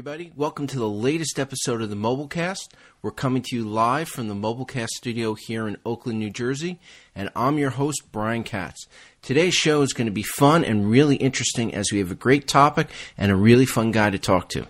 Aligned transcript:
everybody. 0.00 0.32
Welcome 0.34 0.66
to 0.68 0.78
the 0.78 0.88
latest 0.88 1.38
episode 1.38 1.82
of 1.82 1.90
the 1.90 1.94
Mobilecast. 1.94 2.70
We're 3.02 3.10
coming 3.10 3.42
to 3.42 3.54
you 3.54 3.68
live 3.68 4.08
from 4.08 4.28
the 4.28 4.34
Mobilecast 4.34 4.88
studio 4.96 5.34
here 5.34 5.68
in 5.68 5.76
Oakland, 5.84 6.18
New 6.18 6.30
Jersey, 6.30 6.80
and 7.14 7.28
I'm 7.36 7.58
your 7.58 7.68
host, 7.68 8.04
Brian 8.10 8.42
Katz. 8.42 8.86
Today's 9.20 9.52
show 9.52 9.82
is 9.82 9.92
going 9.92 10.06
to 10.06 10.10
be 10.10 10.22
fun 10.22 10.64
and 10.64 10.90
really 10.90 11.16
interesting 11.16 11.74
as 11.74 11.92
we 11.92 11.98
have 11.98 12.10
a 12.10 12.14
great 12.14 12.48
topic 12.48 12.88
and 13.18 13.30
a 13.30 13.36
really 13.36 13.66
fun 13.66 13.90
guy 13.90 14.08
to 14.08 14.18
talk 14.18 14.48
to. 14.48 14.66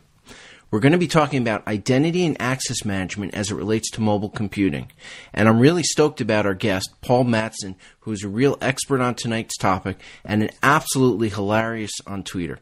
We're 0.73 0.81
going 0.81 0.91
to 0.91 0.99
be 0.99 1.07
talking 1.07 1.41
about 1.41 1.65
identity 1.69 2.27
and 2.27 2.37
access 2.43 2.85
management 2.85 3.33
as 3.33 3.53
it 3.53 3.55
relates 3.55 3.89
to 3.93 4.01
mobile 4.01 4.31
computing. 4.31 4.91
And 5.33 5.49
I'm 5.49 5.61
really 5.61 5.85
stoked 5.85 6.21
about 6.21 6.45
our 6.45 6.55
guest, 6.55 6.91
Paul 7.03 7.25
Madsen, 7.25 7.77
who 8.01 8.11
is 8.11 8.25
a 8.25 8.29
real 8.29 8.59
expert 8.61 9.01
on 9.01 9.15
tonight's 9.15 9.57
topic 9.59 10.01
and 10.25 10.43
an 10.43 10.51
absolutely 10.61 11.29
hilarious 11.29 11.93
on 12.05 12.25
Twitter 12.25 12.59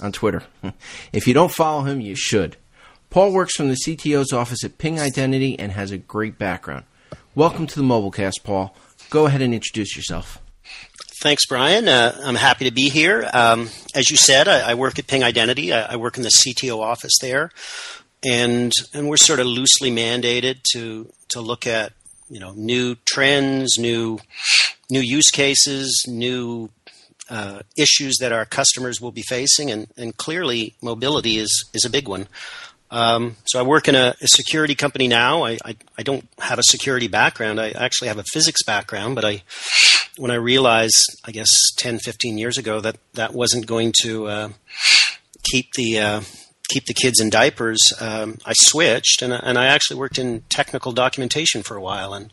on 0.00 0.12
Twitter. 0.12 0.44
if 1.12 1.26
you 1.26 1.34
don't 1.34 1.52
follow 1.52 1.82
him, 1.82 2.00
you 2.00 2.14
should. 2.16 2.56
Paul 3.10 3.32
works 3.32 3.56
from 3.56 3.68
the 3.68 3.76
CTO's 3.86 4.32
office 4.32 4.64
at 4.64 4.78
Ping 4.78 4.98
Identity 4.98 5.58
and 5.58 5.72
has 5.72 5.90
a 5.90 5.98
great 5.98 6.38
background. 6.38 6.84
Welcome 7.34 7.66
to 7.66 7.76
the 7.76 7.82
Mobilecast, 7.82 8.42
Paul. 8.42 8.74
Go 9.10 9.26
ahead 9.26 9.42
and 9.42 9.52
introduce 9.52 9.96
yourself. 9.96 10.38
Thanks, 11.22 11.46
Brian. 11.46 11.88
Uh, 11.88 12.18
I'm 12.24 12.34
happy 12.34 12.64
to 12.64 12.70
be 12.70 12.88
here. 12.88 13.28
Um, 13.32 13.68
as 13.94 14.10
you 14.10 14.16
said, 14.16 14.48
I, 14.48 14.70
I, 14.70 14.74
work 14.74 14.98
at 14.98 15.06
Ping 15.06 15.22
Identity. 15.22 15.72
I, 15.72 15.92
I, 15.92 15.96
work 15.96 16.16
in 16.16 16.24
the 16.24 16.30
CTO 16.30 16.80
office 16.80 17.12
there, 17.20 17.50
and 18.24 18.72
and 18.92 19.08
we're 19.08 19.16
sort 19.16 19.38
of 19.38 19.46
loosely 19.46 19.92
mandated 19.92 20.62
to 20.72 21.12
to 21.28 21.40
look 21.40 21.66
at 21.66 21.92
you 22.28 22.40
know 22.40 22.52
new 22.56 22.96
trends, 23.04 23.78
new 23.78 24.18
new 24.90 25.00
use 25.00 25.30
cases, 25.30 26.04
new 26.08 26.70
uh, 27.32 27.62
issues 27.78 28.18
that 28.20 28.30
our 28.30 28.44
customers 28.44 29.00
will 29.00 29.10
be 29.10 29.22
facing, 29.22 29.70
and, 29.70 29.88
and 29.96 30.14
clearly 30.18 30.74
mobility 30.82 31.38
is, 31.38 31.64
is 31.72 31.84
a 31.84 31.90
big 31.90 32.06
one. 32.06 32.28
Um, 32.90 33.36
so 33.46 33.58
I 33.58 33.62
work 33.62 33.88
in 33.88 33.94
a, 33.94 34.14
a 34.20 34.28
security 34.28 34.74
company 34.74 35.08
now. 35.08 35.44
I, 35.44 35.56
I, 35.64 35.76
I, 35.96 36.02
don't 36.02 36.28
have 36.38 36.58
a 36.58 36.62
security 36.62 37.08
background. 37.08 37.58
I 37.58 37.70
actually 37.70 38.08
have 38.08 38.18
a 38.18 38.24
physics 38.24 38.62
background, 38.64 39.14
but 39.14 39.24
I 39.24 39.42
when 40.18 40.30
I 40.30 40.34
realized, 40.34 41.02
I 41.24 41.30
guess 41.30 41.48
10, 41.78 42.00
15 42.00 42.36
years 42.36 42.58
ago 42.58 42.80
that 42.80 42.98
that 43.14 43.32
wasn't 43.32 43.66
going 43.66 43.94
to 44.02 44.26
uh, 44.26 44.48
keep 45.42 45.72
the 45.72 46.00
uh, 46.00 46.20
keep 46.68 46.84
the 46.84 46.92
kids 46.92 47.18
in 47.18 47.30
diapers, 47.30 47.80
um, 47.98 48.36
I 48.44 48.52
switched 48.52 49.22
and, 49.22 49.32
and 49.32 49.58
I 49.58 49.68
actually 49.68 49.98
worked 49.98 50.18
in 50.18 50.42
technical 50.50 50.92
documentation 50.92 51.62
for 51.62 51.78
a 51.78 51.82
while. 51.82 52.12
And 52.12 52.30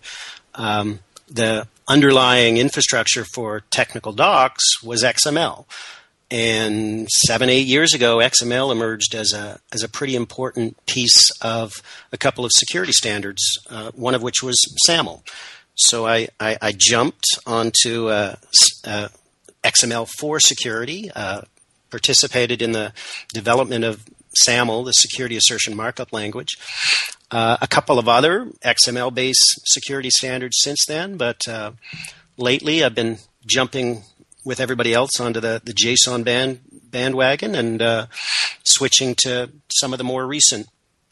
um, 0.56 1.00
the 1.30 1.68
underlying 1.90 2.58
infrastructure 2.58 3.26
for 3.26 3.62
technical 3.72 4.14
docs 4.14 4.82
was 4.84 5.04
XML. 5.04 5.66
And 6.32 7.10
seven, 7.26 7.50
eight 7.50 7.66
years 7.66 7.96
ago, 7.96 8.18
XML 8.18 8.72
emerged 8.72 9.16
as 9.16 9.34
a 9.34 9.60
as 9.74 9.82
a 9.82 9.90
pretty 9.90 10.16
important 10.16 10.78
piece 10.86 11.32
of 11.42 11.82
a 12.12 12.18
couple 12.18 12.46
of 12.46 12.52
security 12.54 12.94
standards. 12.94 13.42
Uh, 13.68 13.90
one 13.96 14.14
of 14.14 14.22
which 14.22 14.44
was 14.44 14.56
SAML. 14.86 15.24
So 15.74 16.06
I, 16.06 16.28
I, 16.40 16.58
I 16.62 16.74
jumped 16.78 17.26
onto 17.48 18.10
uh, 18.10 18.36
uh, 18.86 19.08
XML 19.64 20.08
for 20.20 20.40
security. 20.40 21.10
Uh, 21.16 21.42
participated 21.90 22.62
in 22.62 22.72
the 22.72 22.94
development 23.34 23.84
of 23.84 24.06
SAML, 24.36 24.84
the 24.84 24.92
Security 24.92 25.36
Assertion 25.36 25.76
Markup 25.76 26.14
Language, 26.14 26.58
uh, 27.32 27.58
a 27.62 27.68
couple 27.68 28.00
of 28.00 28.08
other 28.08 28.46
XML 28.64 29.14
based 29.14 29.62
security 29.66 30.10
standards 30.10 30.58
since 30.62 30.86
then, 30.88 31.18
but 31.18 31.48
uh, 31.48 31.72
lately 32.38 32.84
I've 32.84 32.96
been 32.96 33.18
jumping 33.46 34.04
with 34.44 34.60
everybody 34.60 34.94
else 34.94 35.20
onto 35.20 35.40
the, 35.40 35.62
the 35.64 35.74
JSON 35.74 36.24
band, 36.24 36.60
bandwagon 36.72 37.56
and 37.56 37.82
uh, 37.82 38.08
switching 38.64 39.16
to 39.16 39.52
some 39.70 39.94
of 39.94 39.98
the 39.98 40.04
more 40.04 40.26
recent 40.26 40.68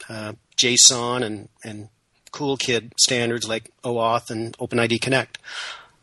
uh, 0.08 0.32
JSON 0.56 1.24
and, 1.24 1.48
and 1.64 1.88
cool 2.32 2.56
kid 2.56 2.92
standards 2.98 3.48
like 3.48 3.70
OAuth 3.84 4.30
and 4.30 4.56
OpenID 4.58 5.00
Connect. 5.00 5.38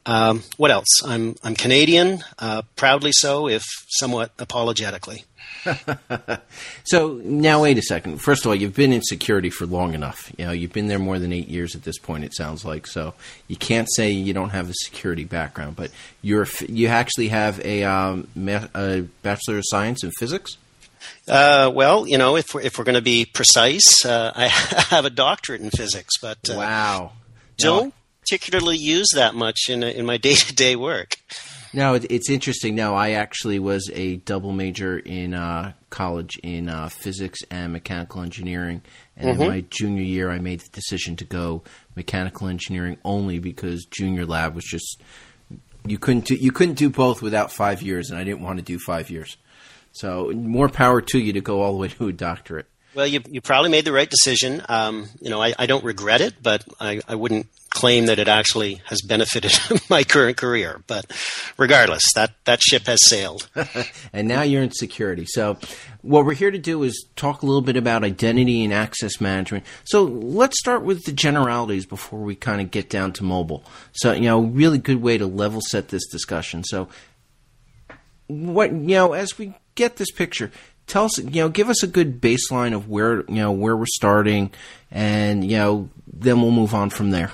Um, 0.06 0.44
what 0.58 0.70
else? 0.70 1.02
I'm 1.04 1.36
I'm 1.44 1.56
Canadian, 1.56 2.24
uh, 2.38 2.62
proudly 2.76 3.12
so, 3.12 3.48
if 3.48 3.64
somewhat 3.88 4.32
apologetically. 4.38 5.26
so 6.84 7.20
now, 7.24 7.64
wait 7.64 7.78
a 7.78 7.82
second. 7.82 8.22
First 8.22 8.46
of 8.46 8.50
all, 8.50 8.56
you've 8.56 8.76
been 8.76 8.94
in 8.94 9.02
security 9.02 9.50
for 9.50 9.66
long 9.66 9.94
enough. 9.94 10.32
You 10.38 10.46
know, 10.46 10.52
you've 10.52 10.74
been 10.74 10.88
there 10.88 11.00
more 11.00 11.20
than 11.20 11.34
eight 11.34 11.48
years 11.48 11.76
at 11.76 11.84
this 11.84 11.98
point. 11.98 12.24
It 12.24 12.36
sounds 12.36 12.66
like 12.66 12.88
so. 12.88 13.14
You 13.48 13.56
can't 13.56 13.88
say 13.96 14.12
you 14.12 14.34
don't 14.34 14.50
have 14.50 14.70
a 14.70 14.74
security 14.74 15.24
background, 15.24 15.76
but 15.76 15.92
you're 16.22 16.48
you 16.68 16.88
actually 16.88 17.30
have 17.30 17.60
a, 17.66 17.84
um, 17.84 18.28
a 18.76 19.02
bachelor 19.24 19.58
of 19.58 19.64
science 19.68 20.04
in 20.04 20.12
physics. 20.12 20.58
Uh, 21.28 21.72
well, 21.74 22.08
you 22.08 22.18
know, 22.18 22.36
if 22.36 22.54
we're, 22.54 22.62
if 22.62 22.78
we're 22.78 22.86
going 22.86 22.96
to 22.96 23.02
be 23.02 23.26
precise, 23.26 24.06
uh, 24.06 24.32
I 24.36 24.48
have 24.48 25.06
a 25.06 25.10
doctorate 25.10 25.62
in 25.62 25.70
physics, 25.70 26.18
but 26.22 26.38
uh, 26.50 26.56
wow, 26.56 27.12
don't 27.58 27.94
particularly 28.22 28.78
use 28.78 29.08
that 29.16 29.36
much 29.36 29.70
in 29.70 29.84
in 29.84 30.06
my 30.06 30.18
day 30.18 30.36
to 30.36 30.54
day 30.54 30.76
work. 30.76 31.16
No, 31.76 31.94
it's 31.94 32.30
interesting. 32.30 32.74
No, 32.76 32.96
I 32.96 33.12
actually 33.12 33.60
was 33.60 33.92
a 33.94 34.16
double 34.16 34.54
major 34.54 34.98
in 34.98 35.34
uh, 35.34 35.74
college 35.90 36.38
in 36.42 36.70
uh, 36.70 36.88
physics 36.88 37.40
and 37.52 37.74
mechanical 37.74 38.22
engineering, 38.22 38.82
and 39.18 39.32
mm-hmm. 39.32 39.42
in 39.42 39.48
my 39.50 39.66
junior 39.70 40.04
year, 40.04 40.32
I 40.32 40.40
made 40.40 40.62
the 40.62 40.70
decision 40.70 41.18
to 41.18 41.26
go 41.26 41.64
mechanical 41.98 42.48
engineering 42.48 42.98
only 43.04 43.40
because 43.40 43.84
junior 43.92 44.26
lab 44.26 44.56
was 44.56 44.64
just 44.64 45.02
you 45.86 45.98
couldn't 45.98 46.26
do, 46.26 46.36
you 46.36 46.54
couldn't 46.54 46.76
do 46.76 46.90
both 46.90 47.22
without 47.22 47.52
five 47.52 47.82
years, 47.82 48.10
and 48.10 48.18
I 48.18 48.24
didn't 48.24 48.42
want 48.42 48.58
to 48.58 48.64
do 48.64 48.80
five 48.80 49.10
years. 49.10 49.36
So 49.92 50.32
more 50.34 50.70
power 50.70 51.02
to 51.02 51.20
you 51.20 51.34
to 51.34 51.42
go 51.42 51.62
all 51.62 51.74
the 51.74 51.78
way 51.78 51.90
to 51.90 52.08
a 52.08 52.14
doctorate. 52.14 52.68
Well, 52.96 53.06
you, 53.06 53.22
you 53.30 53.42
probably 53.42 53.70
made 53.70 53.84
the 53.84 53.92
right 53.92 54.10
decision. 54.10 54.64
Um, 54.70 55.10
you 55.20 55.30
know, 55.30 55.42
I, 55.42 55.54
I, 55.60 55.66
don't 55.66 55.84
regret 55.84 56.22
it, 56.22 56.36
but 56.42 56.64
I, 56.80 57.02
I, 57.06 57.16
wouldn't 57.16 57.48
claim 57.70 58.06
that 58.06 58.20
it 58.20 58.30
actually 58.30 58.82
has 58.86 59.02
benefited 59.02 59.52
my 59.90 60.06
current 60.06 60.38
career. 60.38 60.82
But 60.88 61.06
regardless, 61.58 62.04
that, 62.16 62.32
that 62.46 62.62
ship 62.62 62.88
has 62.88 63.06
sailed. 63.06 63.50
and 64.14 64.30
now 64.30 64.44
you're 64.44 64.64
in 64.64 64.72
security. 64.72 65.26
So, 65.28 65.58
what 66.04 66.26
we're 66.26 66.36
here 66.36 66.52
to 66.52 66.58
do 66.58 66.84
is 66.84 67.06
talk 67.18 67.42
a 67.42 67.46
little 67.46 67.62
bit 67.62 67.76
about 67.76 68.06
identity 68.06 68.64
and 68.64 68.72
access 68.72 69.20
management. 69.20 69.66
So, 69.84 70.04
let's 70.04 70.58
start 70.58 70.84
with 70.84 71.04
the 71.04 71.12
generalities 71.12 71.86
before 71.86 72.22
we 72.22 72.36
kind 72.36 72.62
of 72.62 72.72
get 72.72 72.90
down 72.90 73.12
to 73.14 73.26
mobile. 73.26 73.66
So, 73.92 74.14
you 74.14 74.22
know, 74.22 74.40
really 74.40 74.78
good 74.78 75.02
way 75.02 75.18
to 75.18 75.28
level 75.28 75.60
set 75.60 75.90
this 75.90 76.08
discussion. 76.08 76.64
So, 76.64 76.88
what 78.28 78.72
you 78.72 78.96
know, 78.96 79.12
as 79.12 79.38
we 79.38 79.54
get 79.76 79.98
this 79.98 80.12
picture, 80.12 80.52
tell 80.88 81.06
us, 81.06 81.18
you 81.18 81.42
know, 81.42 81.50
give 81.50 81.70
us 81.70 81.84
a 81.84 81.88
good 81.88 82.22
baseline 82.22 82.74
of 82.74 82.90
where, 82.90 83.22
you 83.22 83.36
know, 83.36 83.52
where 83.52 83.76
we're 83.76 83.86
starting, 83.86 84.52
and 84.92 85.50
you 85.50 85.58
know, 85.58 85.90
then 86.12 86.42
we'll 86.42 86.52
move 86.52 86.74
on 86.74 86.90
from 86.90 87.12
there. 87.12 87.32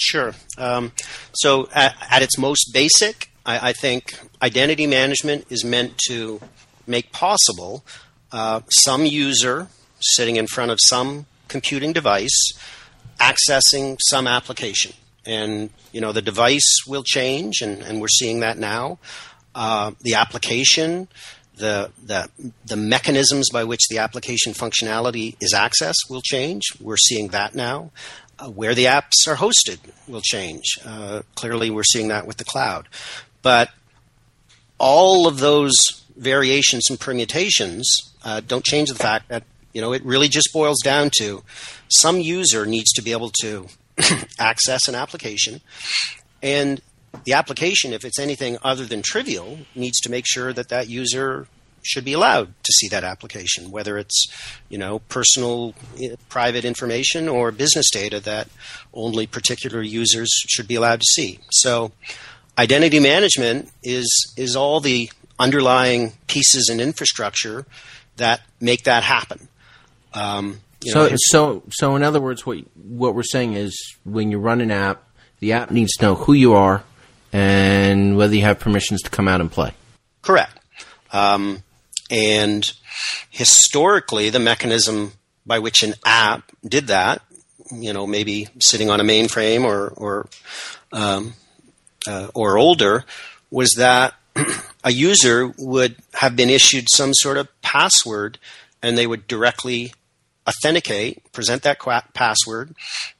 Sure. 0.00 0.32
Um, 0.58 0.92
so, 1.32 1.68
at, 1.74 1.94
at, 2.10 2.22
its 2.22 2.38
most 2.38 2.70
basic, 2.72 3.30
I, 3.46 3.68
I, 3.68 3.72
think 3.72 4.18
identity 4.40 4.86
management 4.86 5.46
is 5.50 5.64
meant 5.64 5.96
to 6.08 6.40
make 6.86 7.12
possible 7.12 7.84
uh, 8.32 8.62
some 8.70 9.04
user 9.04 9.68
sitting 10.00 10.36
in 10.36 10.46
front 10.46 10.72
of 10.72 10.78
some 10.88 11.26
computing 11.48 11.92
device 11.92 12.52
accessing 13.20 13.98
some 14.08 14.26
application. 14.26 14.92
And 15.24 15.70
you 15.92 16.00
know 16.00 16.10
the 16.12 16.22
device 16.22 16.84
will 16.86 17.04
change, 17.04 17.60
and, 17.60 17.80
and 17.82 18.00
we're 18.00 18.08
seeing 18.08 18.40
that 18.40 18.58
now. 18.58 18.98
Uh, 19.54 19.92
the 20.00 20.14
application 20.14 21.08
the, 21.56 21.90
the, 22.04 22.28
the 22.64 22.76
mechanisms 22.76 23.50
by 23.50 23.64
which 23.64 23.88
the 23.88 23.98
application 23.98 24.52
functionality 24.52 25.36
is 25.40 25.54
accessed 25.54 26.08
will 26.08 26.22
change. 26.22 26.62
We're 26.80 26.96
seeing 26.96 27.28
that 27.28 27.54
now. 27.54 27.90
Uh, 28.38 28.48
where 28.48 28.74
the 28.74 28.86
apps 28.86 29.28
are 29.28 29.36
hosted 29.36 29.78
will 30.08 30.22
change. 30.22 30.64
Uh, 30.84 31.22
clearly, 31.34 31.70
we're 31.70 31.84
seeing 31.84 32.08
that 32.08 32.26
with 32.26 32.38
the 32.38 32.44
cloud. 32.44 32.88
But 33.42 33.70
all 34.78 35.28
of 35.28 35.38
those 35.38 35.72
variations 36.16 36.88
and 36.90 36.98
permutations 36.98 37.86
uh, 38.24 38.40
don't 38.40 38.64
change 38.64 38.88
the 38.88 38.96
fact 38.96 39.28
that 39.28 39.44
you 39.72 39.80
know 39.80 39.92
it 39.92 40.04
really 40.04 40.28
just 40.28 40.52
boils 40.52 40.80
down 40.82 41.10
to 41.18 41.42
some 41.88 42.20
user 42.20 42.66
needs 42.66 42.92
to 42.94 43.02
be 43.02 43.12
able 43.12 43.30
to 43.42 43.68
access 44.38 44.88
an 44.88 44.94
application, 44.94 45.60
and 46.42 46.80
the 47.24 47.32
application, 47.32 47.92
if 47.92 48.04
it's 48.04 48.18
anything 48.18 48.56
other 48.62 48.84
than 48.84 49.02
trivial, 49.02 49.58
needs 49.74 50.00
to 50.00 50.10
make 50.10 50.24
sure 50.26 50.52
that 50.52 50.68
that 50.68 50.88
user 50.88 51.46
should 51.82 52.04
be 52.04 52.12
allowed 52.12 52.54
to 52.62 52.72
see 52.72 52.88
that 52.88 53.04
application, 53.04 53.70
whether 53.70 53.98
it's 53.98 54.26
you 54.68 54.78
know 54.78 55.00
personal, 55.00 55.74
eh, 56.00 56.14
private 56.28 56.64
information 56.64 57.28
or 57.28 57.50
business 57.50 57.90
data 57.90 58.20
that 58.20 58.48
only 58.94 59.26
particular 59.26 59.82
users 59.82 60.30
should 60.48 60.68
be 60.68 60.74
allowed 60.74 61.00
to 61.00 61.06
see. 61.06 61.40
So, 61.50 61.92
identity 62.56 63.00
management 63.00 63.70
is 63.82 64.32
is 64.36 64.56
all 64.56 64.80
the 64.80 65.10
underlying 65.38 66.12
pieces 66.28 66.68
and 66.70 66.80
infrastructure 66.80 67.66
that 68.16 68.42
make 68.60 68.84
that 68.84 69.02
happen. 69.02 69.48
Um, 70.14 70.60
so, 70.84 71.08
know, 71.08 71.16
so, 71.16 71.62
so, 71.70 71.96
in 71.96 72.02
other 72.02 72.20
words, 72.20 72.44
what 72.44 72.58
what 72.76 73.14
we're 73.14 73.22
saying 73.22 73.54
is, 73.54 73.96
when 74.04 74.30
you 74.30 74.38
run 74.38 74.60
an 74.60 74.70
app, 74.70 75.02
the 75.40 75.52
app 75.52 75.70
needs 75.70 75.92
to 75.96 76.04
know 76.04 76.14
who 76.14 76.32
you 76.32 76.54
are, 76.54 76.84
and 77.32 78.16
whether 78.16 78.34
you 78.34 78.42
have 78.42 78.58
permissions 78.58 79.02
to 79.02 79.10
come 79.10 79.28
out 79.28 79.40
and 79.40 79.50
play. 79.50 79.72
Correct. 80.20 80.58
Um, 81.12 81.62
and 82.10 82.70
historically, 83.30 84.30
the 84.30 84.38
mechanism 84.38 85.12
by 85.44 85.58
which 85.58 85.82
an 85.82 85.94
app 86.04 86.52
did 86.64 86.88
that, 86.88 87.22
you 87.72 87.92
know, 87.92 88.06
maybe 88.06 88.48
sitting 88.60 88.90
on 88.90 89.00
a 89.00 89.04
mainframe 89.04 89.64
or 89.64 89.88
or 89.96 90.28
um, 90.92 91.34
uh, 92.06 92.28
or 92.34 92.58
older, 92.58 93.04
was 93.50 93.74
that 93.78 94.14
a 94.84 94.90
user 94.90 95.52
would 95.58 95.96
have 96.14 96.36
been 96.36 96.50
issued 96.50 96.86
some 96.90 97.12
sort 97.14 97.38
of 97.38 97.48
password, 97.62 98.38
and 98.82 98.96
they 98.96 99.06
would 99.06 99.26
directly 99.26 99.92
authenticate, 100.46 101.32
present 101.32 101.62
that 101.62 101.78
password, 102.14 102.74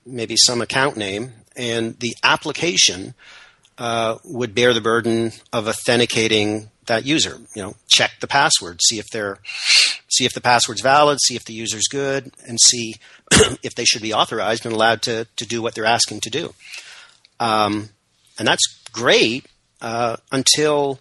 maybe 0.04 0.36
some 0.36 0.60
account 0.60 0.96
name, 0.96 1.32
and 1.56 1.98
the 2.00 2.14
application 2.22 3.14
uh, 3.78 4.18
would 4.24 4.54
bear 4.54 4.74
the 4.74 4.80
burden 4.80 5.32
of 5.52 5.68
authenticating 5.68 6.70
that 6.86 7.04
user. 7.04 7.38
You 7.54 7.62
know, 7.62 7.74
check 7.88 8.12
the 8.20 8.26
password, 8.26 8.80
see 8.82 8.98
if 8.98 9.06
they're, 9.12 9.38
see 10.08 10.24
if 10.24 10.34
the 10.34 10.40
password's 10.40 10.80
valid, 10.80 11.18
see 11.22 11.36
if 11.36 11.44
the 11.44 11.54
user's 11.54 11.88
good, 11.88 12.32
and 12.46 12.60
see 12.60 12.94
if 13.62 13.74
they 13.74 13.84
should 13.84 14.02
be 14.02 14.12
authorized 14.12 14.66
and 14.66 14.74
allowed 14.74 15.02
to 15.02 15.26
to 15.36 15.46
do 15.46 15.62
what 15.62 15.74
they're 15.74 15.84
asking 15.84 16.20
to 16.20 16.30
do. 16.30 16.54
Um, 17.40 17.90
and 18.38 18.46
that's 18.46 18.66
great 18.92 19.46
uh, 19.80 20.16
until 20.30 21.00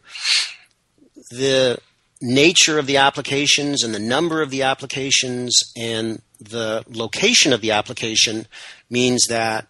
the 1.29 1.79
nature 2.21 2.77
of 2.77 2.85
the 2.85 2.97
applications 2.97 3.83
and 3.83 3.95
the 3.95 3.99
number 3.99 4.41
of 4.41 4.51
the 4.51 4.61
applications 4.61 5.59
and 5.75 6.21
the 6.39 6.83
location 6.87 7.53
of 7.53 7.61
the 7.61 7.71
application 7.71 8.47
means 8.89 9.25
that 9.29 9.67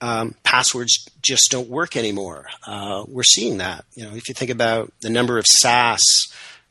um, 0.00 0.34
passwords 0.44 1.06
just 1.22 1.50
don't 1.50 1.68
work 1.68 1.96
anymore. 1.96 2.46
Uh, 2.66 3.04
we're 3.06 3.22
seeing 3.22 3.58
that. 3.58 3.84
You 3.94 4.04
know, 4.04 4.14
if 4.14 4.28
you 4.28 4.34
think 4.34 4.50
about 4.50 4.92
the 5.00 5.10
number 5.10 5.38
of 5.38 5.46
SaaS 5.46 6.00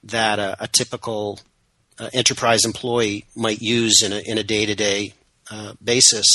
that 0.04 0.40
a, 0.40 0.64
a 0.64 0.68
typical 0.68 1.40
uh, 2.00 2.10
enterprise 2.14 2.66
employee 2.66 3.26
might 3.36 3.62
use 3.62 4.02
in 4.02 4.14
a 4.14 4.20
in 4.26 4.38
a 4.38 4.44
day 4.44 4.66
to 4.66 4.76
day 4.76 5.14
basis, 5.84 6.26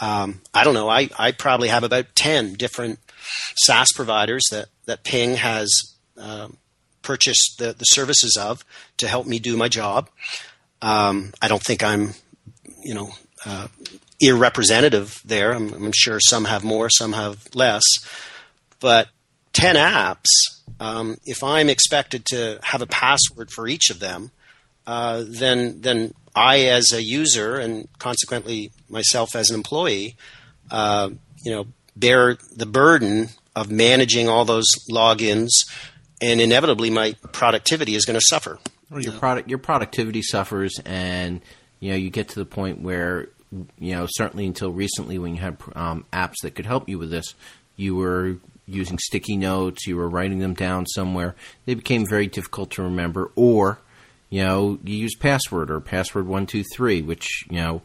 um, 0.00 0.40
I 0.52 0.64
don't 0.64 0.74
know. 0.74 0.88
I 0.88 1.08
I 1.18 1.32
probably 1.32 1.68
have 1.68 1.84
about 1.84 2.14
ten 2.14 2.54
different 2.54 2.98
SaaS 3.56 3.92
providers 3.92 4.42
that 4.50 4.66
that 4.86 5.04
Ping 5.04 5.36
has 5.36 5.70
um, 6.16 6.56
purchased 7.02 7.56
the 7.58 7.72
the 7.72 7.84
services 7.84 8.36
of 8.40 8.64
to 8.98 9.08
help 9.08 9.26
me 9.26 9.38
do 9.38 9.56
my 9.56 9.68
job. 9.68 10.08
Um, 10.80 11.32
I 11.40 11.48
don't 11.48 11.62
think 11.62 11.84
I'm, 11.84 12.14
you 12.82 12.94
know, 12.94 13.10
uh, 13.46 13.68
irrepresentative 14.22 15.20
there. 15.24 15.52
I'm, 15.52 15.72
I'm, 15.74 15.92
sure 15.92 16.20
some 16.20 16.46
have 16.46 16.64
more, 16.64 16.88
some 16.88 17.12
have 17.12 17.48
less. 17.54 17.82
But 18.80 19.08
10 19.52 19.76
apps, 19.76 20.28
um, 20.80 21.16
if 21.26 21.42
I'm 21.42 21.68
expected 21.68 22.24
to 22.26 22.58
have 22.62 22.80
a 22.80 22.86
password 22.86 23.50
for 23.50 23.66
each 23.66 23.90
of 23.90 23.98
them, 23.98 24.30
uh, 24.86 25.24
then, 25.26 25.80
then 25.82 26.14
I, 26.34 26.60
as 26.60 26.92
a 26.92 27.02
user, 27.02 27.58
and 27.58 27.88
consequently 27.98 28.70
myself 28.88 29.36
as 29.36 29.50
an 29.50 29.56
employee, 29.56 30.16
uh, 30.70 31.10
you 31.44 31.52
know, 31.52 31.66
bear 31.96 32.38
the 32.56 32.66
burden 32.66 33.28
of 33.54 33.70
managing 33.70 34.28
all 34.28 34.44
those 34.44 34.66
logins, 34.90 35.50
and 36.20 36.40
inevitably 36.40 36.90
my 36.90 37.14
productivity 37.32 37.94
is 37.94 38.04
going 38.04 38.18
to 38.18 38.24
suffer. 38.24 38.58
Well, 38.90 39.00
your 39.00 39.12
product, 39.14 39.48
your 39.48 39.58
productivity 39.58 40.22
suffers, 40.22 40.78
and 40.84 41.40
you 41.80 41.90
know 41.90 41.96
you 41.96 42.10
get 42.10 42.28
to 42.28 42.38
the 42.38 42.44
point 42.44 42.80
where 42.80 43.28
you 43.78 43.94
know, 43.94 44.06
certainly 44.08 44.46
until 44.46 44.70
recently 44.72 45.18
when 45.18 45.34
you 45.34 45.40
had 45.40 45.56
um, 45.74 46.06
apps 46.12 46.36
that 46.42 46.54
could 46.54 46.66
help 46.66 46.88
you 46.88 46.98
with 46.98 47.10
this, 47.10 47.34
you 47.76 47.96
were 47.96 48.36
using 48.66 48.98
sticky 48.98 49.36
notes, 49.36 49.86
you 49.86 49.96
were 49.96 50.08
writing 50.08 50.38
them 50.38 50.54
down 50.54 50.86
somewhere. 50.86 51.34
They 51.66 51.74
became 51.74 52.06
very 52.08 52.26
difficult 52.26 52.70
to 52.72 52.82
remember, 52.82 53.30
or 53.36 53.78
you 54.30 54.42
know, 54.42 54.78
you 54.84 54.96
use 54.96 55.14
password 55.14 55.70
or 55.70 55.80
password 55.80 56.26
one 56.26 56.46
two 56.46 56.64
three, 56.64 57.02
which 57.02 57.28
you 57.48 57.56
know. 57.56 57.82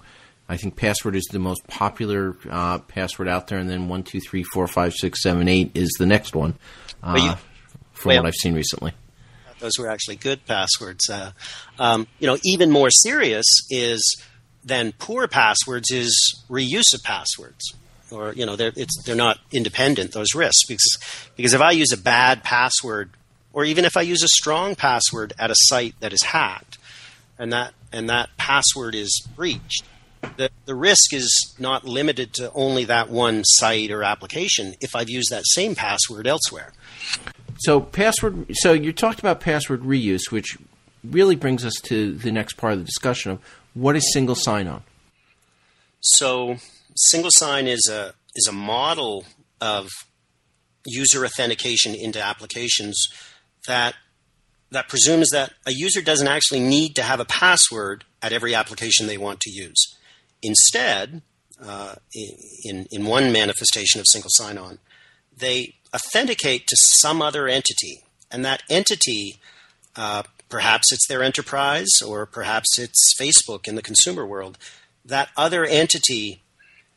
I 0.50 0.56
think 0.56 0.78
password 0.78 1.18
is 1.18 1.26
the 1.26 1.40
most 1.40 1.68
popular 1.68 2.38
uh, 2.50 2.78
password 2.78 3.28
out 3.28 3.48
there, 3.48 3.60
and 3.60 3.70
then 3.70 3.90
one, 3.90 4.04
two, 4.04 4.22
three, 4.22 4.44
four, 4.44 4.66
five, 4.66 4.94
six, 4.94 5.22
seven, 5.22 5.50
eight 5.50 5.72
is 5.76 5.90
the 6.00 6.06
next 6.06 6.38
one. 6.38 6.56
Uh, 7.04 7.16
you, 7.18 7.34
from 7.92 8.10
well, 8.12 8.24
what 8.24 8.28
I've 8.28 8.36
seen 8.36 8.54
recently, 8.54 8.94
those 9.60 9.74
were 9.78 9.90
actually 9.90 10.16
good 10.16 10.46
passwords. 10.46 11.10
Uh, 11.10 11.32
um, 11.80 12.08
you 12.20 12.28
know, 12.28 12.38
even 12.46 12.72
more 12.72 12.90
serious 12.90 13.46
is 13.70 14.02
than 14.68 14.94
poor 14.94 15.28
passwords 15.28 15.92
is 15.92 16.44
reuse 16.50 16.94
of 16.94 17.04
passwords. 17.04 17.74
Or 18.12 18.34
you 18.34 18.46
know 18.46 18.56
they're 18.56 18.72
they're 19.06 19.16
not 19.16 19.40
independent 19.52 20.14
those 20.14 20.34
risks 20.34 20.66
because 20.66 20.98
because 21.36 21.54
if 21.54 21.60
I 21.60 21.72
use 21.72 21.92
a 21.92 21.98
bad 21.98 22.44
password 22.44 23.10
or 23.52 23.66
even 23.66 23.84
if 23.84 23.98
I 23.98 24.02
use 24.02 24.24
a 24.24 24.30
strong 24.30 24.76
password 24.76 25.34
at 25.38 25.52
a 25.52 25.56
site 25.58 26.00
that 26.00 26.14
is 26.14 26.24
hacked 26.24 26.78
and 27.38 27.52
that 27.52 27.74
and 27.92 28.10
that 28.10 28.30
password 28.38 28.96
is 28.96 29.28
breached 29.36 29.84
the, 30.36 30.50
the 30.66 30.76
risk 30.76 31.14
is 31.14 31.56
not 31.60 31.86
limited 31.86 32.34
to 32.34 32.52
only 32.54 32.86
that 32.86 33.10
one 33.10 33.44
site 33.44 33.92
or 33.92 34.04
application 34.04 34.76
if 34.82 34.96
I've 34.96 35.10
used 35.10 35.30
that 35.32 35.44
same 35.46 35.76
password 35.76 36.28
elsewhere. 36.28 36.74
So 37.60 37.80
password. 37.82 38.46
So 38.58 38.74
you 38.74 38.94
talked 38.94 39.20
about 39.20 39.40
password 39.40 39.82
reuse, 39.82 40.32
which 40.32 40.58
really 41.04 41.36
brings 41.36 41.66
us 41.66 41.76
to 41.84 42.14
the 42.14 42.32
next 42.32 42.54
part 42.54 42.74
of 42.74 42.80
the 42.80 42.86
discussion 42.86 43.32
of 43.32 43.40
what 43.78 43.96
is 43.96 44.12
single 44.12 44.36
sign-on? 44.36 44.84
So, 46.00 46.58
single 46.96 47.30
sign 47.34 47.68
is 47.68 47.90
a 47.92 48.14
is 48.36 48.48
a 48.48 48.52
model 48.52 49.26
of 49.62 49.90
user 50.86 51.26
authentication 51.26 51.94
into 51.94 52.22
applications 52.22 53.08
that 53.68 53.96
that 54.72 54.90
presumes 54.90 55.30
that 55.30 55.54
a 55.66 55.72
user 55.72 56.02
doesn't 56.02 56.28
actually 56.28 56.60
need 56.60 56.96
to 56.96 57.04
have 57.04 57.20
a 57.20 57.26
password 57.26 58.04
at 58.22 58.34
every 58.34 58.54
application 58.54 59.08
they 59.08 59.18
want 59.18 59.40
to 59.42 59.50
use. 59.50 59.96
Instead, 60.42 61.22
uh, 61.64 61.96
in 62.64 62.86
in 62.92 63.06
one 63.06 63.32
manifestation 63.32 64.00
of 64.00 64.06
single 64.10 64.32
sign-on, 64.34 64.80
they 65.36 65.76
authenticate 65.94 66.68
to 66.68 66.76
some 67.00 67.22
other 67.22 67.48
entity, 67.48 68.04
and 68.32 68.44
that 68.44 68.64
entity 68.70 69.40
uh, 69.96 70.24
Perhaps 70.50 70.94
it's 70.94 71.08
their 71.08 71.24
enterprise, 71.24 72.02
or 72.06 72.26
perhaps 72.26 72.80
it's 72.80 73.14
Facebook 73.20 73.68
in 73.68 73.76
the 73.76 73.82
consumer 73.82 74.26
world. 74.26 74.58
That 75.04 75.30
other 75.36 75.66
entity 75.66 76.42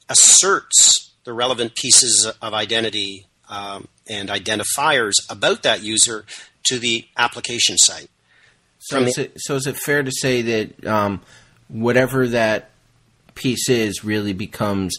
asserts 0.09 1.13
the 1.25 1.33
relevant 1.33 1.75
pieces 1.75 2.31
of 2.41 2.55
identity 2.55 3.27
um, 3.49 3.89
and 4.09 4.29
identifiers 4.29 5.15
about 5.29 5.63
that 5.63 5.83
user 5.83 6.25
to 6.65 6.79
the 6.79 7.07
application 7.17 7.77
site. 7.79 8.09
So, 8.79 9.01
is 9.01 9.19
it, 9.19 9.33
so 9.37 9.57
is 9.57 9.67
it 9.67 9.77
fair 9.77 10.03
to 10.03 10.11
say 10.11 10.43
that 10.43 10.87
um, 10.87 11.21
whatever 11.69 12.27
that 12.29 12.71
piece 13.35 13.69
is 13.69 14.05
really 14.05 14.33
becomes 14.33 14.97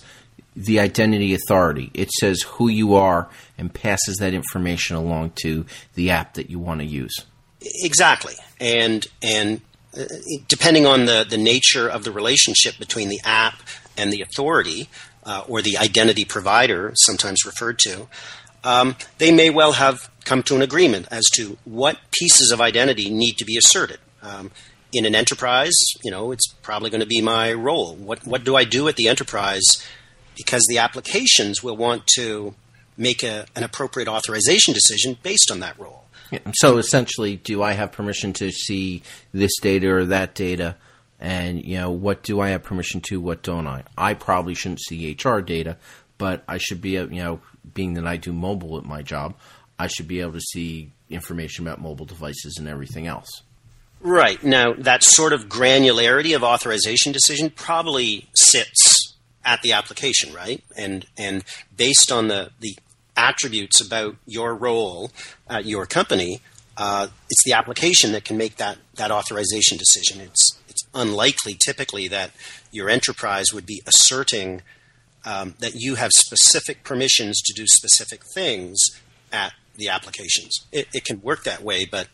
the 0.55 0.79
identity 0.79 1.33
authority? 1.33 1.89
It 1.93 2.11
says 2.11 2.43
who 2.43 2.67
you 2.67 2.95
are 2.95 3.29
and 3.57 3.73
passes 3.73 4.17
that 4.17 4.33
information 4.33 4.95
along 4.95 5.33
to 5.41 5.65
the 5.95 6.11
app 6.11 6.35
that 6.35 6.49
you 6.49 6.59
want 6.59 6.81
to 6.81 6.85
use. 6.85 7.25
Exactly, 7.61 8.33
and 8.59 9.05
and 9.21 9.61
uh, 9.97 10.05
depending 10.47 10.85
on 10.85 11.05
the 11.05 11.25
the 11.27 11.37
nature 11.37 11.87
of 11.87 12.03
the 12.03 12.11
relationship 12.11 12.77
between 12.79 13.09
the 13.09 13.19
app 13.23 13.61
and 13.97 14.11
the 14.11 14.21
authority 14.21 14.89
uh, 15.25 15.43
or 15.47 15.61
the 15.61 15.77
identity 15.77 16.25
provider, 16.25 16.91
sometimes 16.95 17.45
referred 17.45 17.77
to, 17.77 18.07
um, 18.63 18.95
they 19.17 19.31
may 19.31 19.49
well 19.49 19.73
have 19.73 20.09
come 20.23 20.43
to 20.43 20.55
an 20.55 20.61
agreement 20.61 21.07
as 21.11 21.25
to 21.33 21.57
what 21.65 21.99
pieces 22.11 22.51
of 22.51 22.61
identity 22.61 23.09
need 23.09 23.37
to 23.37 23.45
be 23.45 23.57
asserted. 23.57 23.99
Um, 24.21 24.51
in 24.93 25.05
an 25.05 25.15
enterprise, 25.15 25.73
you 26.03 26.11
know, 26.11 26.31
it's 26.31 26.47
probably 26.61 26.89
going 26.89 27.01
to 27.01 27.07
be 27.07 27.21
my 27.21 27.53
role. 27.53 27.95
What 27.95 28.25
what 28.25 28.43
do 28.43 28.55
I 28.55 28.63
do 28.63 28.87
at 28.87 28.95
the 28.95 29.07
enterprise? 29.07 29.63
Because 30.35 30.65
the 30.67 30.79
applications 30.79 31.63
will 31.63 31.77
want 31.77 32.07
to 32.15 32.55
make 32.97 33.23
a, 33.23 33.45
an 33.55 33.63
appropriate 33.63 34.07
authorization 34.07 34.73
decision 34.73 35.17
based 35.23 35.49
on 35.51 35.59
that 35.59 35.79
role. 35.79 36.05
So 36.53 36.77
essentially, 36.77 37.35
do 37.35 37.61
I 37.61 37.73
have 37.73 37.91
permission 37.91 38.33
to 38.33 38.51
see 38.51 39.03
this 39.33 39.51
data 39.61 39.89
or 39.89 40.05
that 40.05 40.35
data? 40.35 40.75
And 41.19 41.63
you 41.63 41.77
know, 41.77 41.91
what 41.91 42.23
do 42.23 42.39
I 42.39 42.49
have 42.49 42.63
permission 42.63 43.01
to? 43.09 43.19
What 43.19 43.43
don't 43.43 43.67
I? 43.67 43.83
I 43.97 44.13
probably 44.13 44.55
shouldn't 44.55 44.81
see 44.81 45.15
HR 45.23 45.39
data, 45.39 45.77
but 46.17 46.43
I 46.47 46.57
should 46.57 46.81
be, 46.81 46.91
you 46.91 47.07
know, 47.07 47.41
being 47.73 47.93
that 47.95 48.07
I 48.07 48.17
do 48.17 48.33
mobile 48.33 48.77
at 48.77 48.85
my 48.85 49.01
job, 49.01 49.35
I 49.77 49.87
should 49.87 50.07
be 50.07 50.21
able 50.21 50.33
to 50.33 50.41
see 50.41 50.91
information 51.09 51.67
about 51.67 51.81
mobile 51.81 52.05
devices 52.05 52.57
and 52.57 52.67
everything 52.67 53.07
else. 53.07 53.43
Right 53.99 54.43
now, 54.43 54.73
that 54.73 55.03
sort 55.03 55.33
of 55.33 55.47
granularity 55.47 56.35
of 56.35 56.43
authorization 56.43 57.11
decision 57.11 57.51
probably 57.51 58.27
sits 58.33 59.15
at 59.45 59.61
the 59.61 59.73
application, 59.73 60.33
right? 60.33 60.63
And 60.75 61.05
and 61.17 61.43
based 61.75 62.11
on 62.11 62.27
the 62.27 62.51
the 62.59 62.75
attributes 63.15 63.85
about 63.85 64.15
your 64.25 64.55
role 64.55 65.11
at 65.49 65.65
your 65.65 65.85
company, 65.85 66.41
uh, 66.77 67.07
it's 67.29 67.43
the 67.43 67.53
application 67.53 68.11
that 68.13 68.23
can 68.23 68.37
make 68.37 68.57
that, 68.57 68.77
that 68.95 69.11
authorization 69.11 69.77
decision. 69.77 70.21
It's, 70.21 70.59
it's 70.69 70.83
unlikely 70.93 71.55
typically 71.63 72.07
that 72.07 72.31
your 72.71 72.89
enterprise 72.89 73.53
would 73.53 73.65
be 73.65 73.81
asserting 73.85 74.61
um, 75.25 75.55
that 75.59 75.75
you 75.75 75.95
have 75.95 76.11
specific 76.11 76.83
permissions 76.83 77.41
to 77.41 77.53
do 77.53 77.67
specific 77.67 78.21
things 78.33 78.79
at 79.31 79.53
the 79.75 79.89
applications. 79.89 80.65
It, 80.71 80.87
it, 80.93 81.05
can 81.05 81.21
work 81.21 81.43
that 81.43 81.61
way, 81.61 81.85
but 81.85 82.07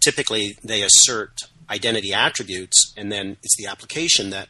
typically 0.00 0.56
they 0.64 0.82
assert 0.82 1.42
identity 1.68 2.12
attributes, 2.12 2.92
and 2.96 3.12
then 3.12 3.36
it's 3.42 3.56
the 3.56 3.66
application 3.66 4.30
that 4.30 4.48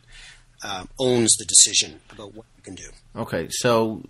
uh, 0.65 0.85
owns 0.99 1.35
the 1.39 1.45
decision 1.45 2.01
about 2.11 2.35
what 2.35 2.47
you 2.57 2.63
can 2.63 2.75
do. 2.75 2.91
Okay, 3.17 3.49
so 3.51 4.03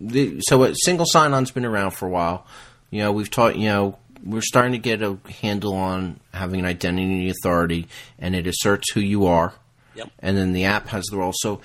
the 0.00 0.40
so 0.40 0.72
single 0.84 1.06
sign-on's 1.06 1.50
been 1.50 1.64
around 1.64 1.92
for 1.92 2.06
a 2.06 2.10
while. 2.10 2.46
You 2.90 3.00
know, 3.00 3.12
we've 3.12 3.30
taught. 3.30 3.56
You 3.56 3.68
know, 3.68 3.98
we're 4.24 4.42
starting 4.42 4.72
to 4.72 4.78
get 4.78 5.02
a 5.02 5.18
handle 5.40 5.74
on 5.74 6.20
having 6.32 6.60
an 6.60 6.66
identity 6.66 7.30
authority, 7.30 7.88
and 8.18 8.34
it 8.34 8.46
asserts 8.46 8.92
who 8.92 9.00
you 9.00 9.26
are. 9.26 9.54
Yep. 9.94 10.10
And 10.20 10.36
then 10.36 10.52
the 10.52 10.64
app 10.64 10.88
has 10.88 11.04
the 11.06 11.16
role. 11.16 11.32
So 11.34 11.60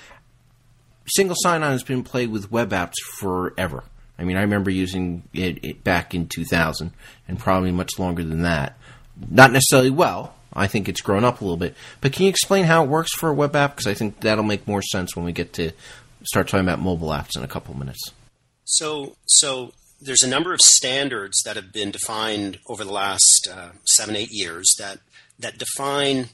single 1.08 1.36
sign-on 1.38 1.72
has 1.72 1.82
been 1.82 2.02
played 2.02 2.30
with 2.30 2.50
web 2.50 2.70
apps 2.70 2.94
forever. 3.18 3.84
I 4.18 4.24
mean, 4.24 4.36
I 4.36 4.42
remember 4.42 4.70
using 4.70 5.24
it, 5.32 5.64
it 5.64 5.84
back 5.84 6.14
in 6.14 6.26
2000, 6.26 6.92
and 7.28 7.38
probably 7.38 7.70
much 7.70 7.98
longer 7.98 8.24
than 8.24 8.42
that. 8.42 8.78
Not 9.30 9.52
necessarily 9.52 9.90
well. 9.90 10.34
I 10.52 10.66
think 10.66 10.88
it's 10.88 11.02
grown 11.02 11.22
up 11.22 11.40
a 11.40 11.44
little 11.44 11.58
bit. 11.58 11.74
But 12.00 12.12
can 12.12 12.24
you 12.24 12.30
explain 12.30 12.64
how 12.64 12.82
it 12.82 12.88
works 12.88 13.12
for 13.14 13.28
a 13.28 13.34
web 13.34 13.54
app? 13.54 13.76
Because 13.76 13.86
I 13.86 13.94
think 13.94 14.20
that'll 14.20 14.42
make 14.44 14.66
more 14.66 14.80
sense 14.80 15.14
when 15.14 15.26
we 15.26 15.32
get 15.32 15.52
to 15.54 15.72
start 16.22 16.48
talking 16.48 16.66
about 16.66 16.80
mobile 16.80 17.08
apps 17.08 17.36
in 17.36 17.42
a 17.42 17.48
couple 17.48 17.76
minutes. 17.76 18.12
So, 18.66 19.16
so 19.26 19.72
there's 20.00 20.24
a 20.24 20.28
number 20.28 20.52
of 20.52 20.60
standards 20.60 21.40
that 21.44 21.56
have 21.56 21.72
been 21.72 21.92
defined 21.92 22.58
over 22.68 22.84
the 22.84 22.92
last 22.92 23.48
uh, 23.50 23.70
seven, 23.84 24.16
eight 24.16 24.32
years 24.32 24.74
that 24.78 24.98
that 25.38 25.58
define 25.58 26.30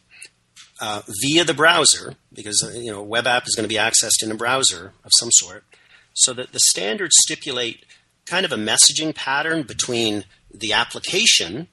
uh, 0.80 1.02
via 1.22 1.44
the 1.44 1.54
browser, 1.54 2.14
because 2.32 2.64
uh, 2.64 2.78
you 2.78 2.90
know 2.90 3.00
a 3.00 3.04
web 3.04 3.26
app 3.26 3.46
is 3.46 3.54
going 3.54 3.68
to 3.68 3.72
be 3.72 3.80
accessed 3.80 4.22
in 4.22 4.32
a 4.32 4.36
browser 4.36 4.94
of 5.04 5.10
some 5.18 5.30
sort. 5.32 5.64
So 6.14 6.32
that 6.32 6.52
the 6.52 6.60
standards 6.60 7.14
stipulate 7.20 7.84
kind 8.26 8.46
of 8.46 8.52
a 8.52 8.56
messaging 8.56 9.14
pattern 9.14 9.62
between 9.62 10.24
the 10.52 10.72
application, 10.72 11.68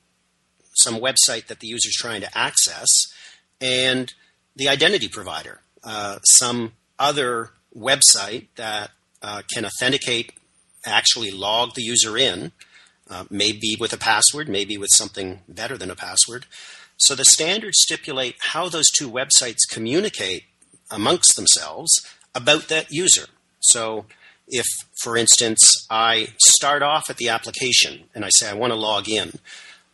some 0.75 0.95
website 0.95 1.47
that 1.47 1.59
the 1.61 1.67
user 1.67 1.87
is 1.87 1.97
trying 1.97 2.21
to 2.21 2.37
access, 2.37 2.87
and 3.61 4.13
the 4.55 4.67
identity 4.67 5.07
provider, 5.07 5.61
uh, 5.85 6.19
some 6.23 6.73
other 6.97 7.51
website 7.75 8.47
that 8.57 8.91
uh, 9.21 9.41
can 9.53 9.65
authenticate, 9.65 10.33
actually 10.85 11.31
log 11.31 11.75
the 11.75 11.83
user 11.83 12.17
in, 12.17 12.51
uh, 13.09 13.25
maybe 13.29 13.75
with 13.79 13.93
a 13.93 13.97
password, 13.97 14.47
maybe 14.47 14.77
with 14.77 14.89
something 14.93 15.41
better 15.47 15.77
than 15.77 15.91
a 15.91 15.95
password. 15.95 16.45
So 16.97 17.15
the 17.15 17.25
standards 17.25 17.79
stipulate 17.81 18.35
how 18.39 18.69
those 18.69 18.89
two 18.89 19.09
websites 19.09 19.59
communicate 19.69 20.43
amongst 20.91 21.35
themselves 21.35 22.05
about 22.35 22.67
that 22.67 22.91
user. 22.91 23.27
So 23.59 24.05
if, 24.47 24.65
for 25.01 25.15
instance, 25.15 25.87
I 25.89 26.29
start 26.39 26.83
off 26.83 27.09
at 27.09 27.17
the 27.17 27.29
application 27.29 28.05
and 28.13 28.25
I 28.25 28.29
say 28.29 28.49
I 28.49 28.53
want 28.53 28.71
to 28.71 28.79
log 28.79 29.07
in, 29.07 29.39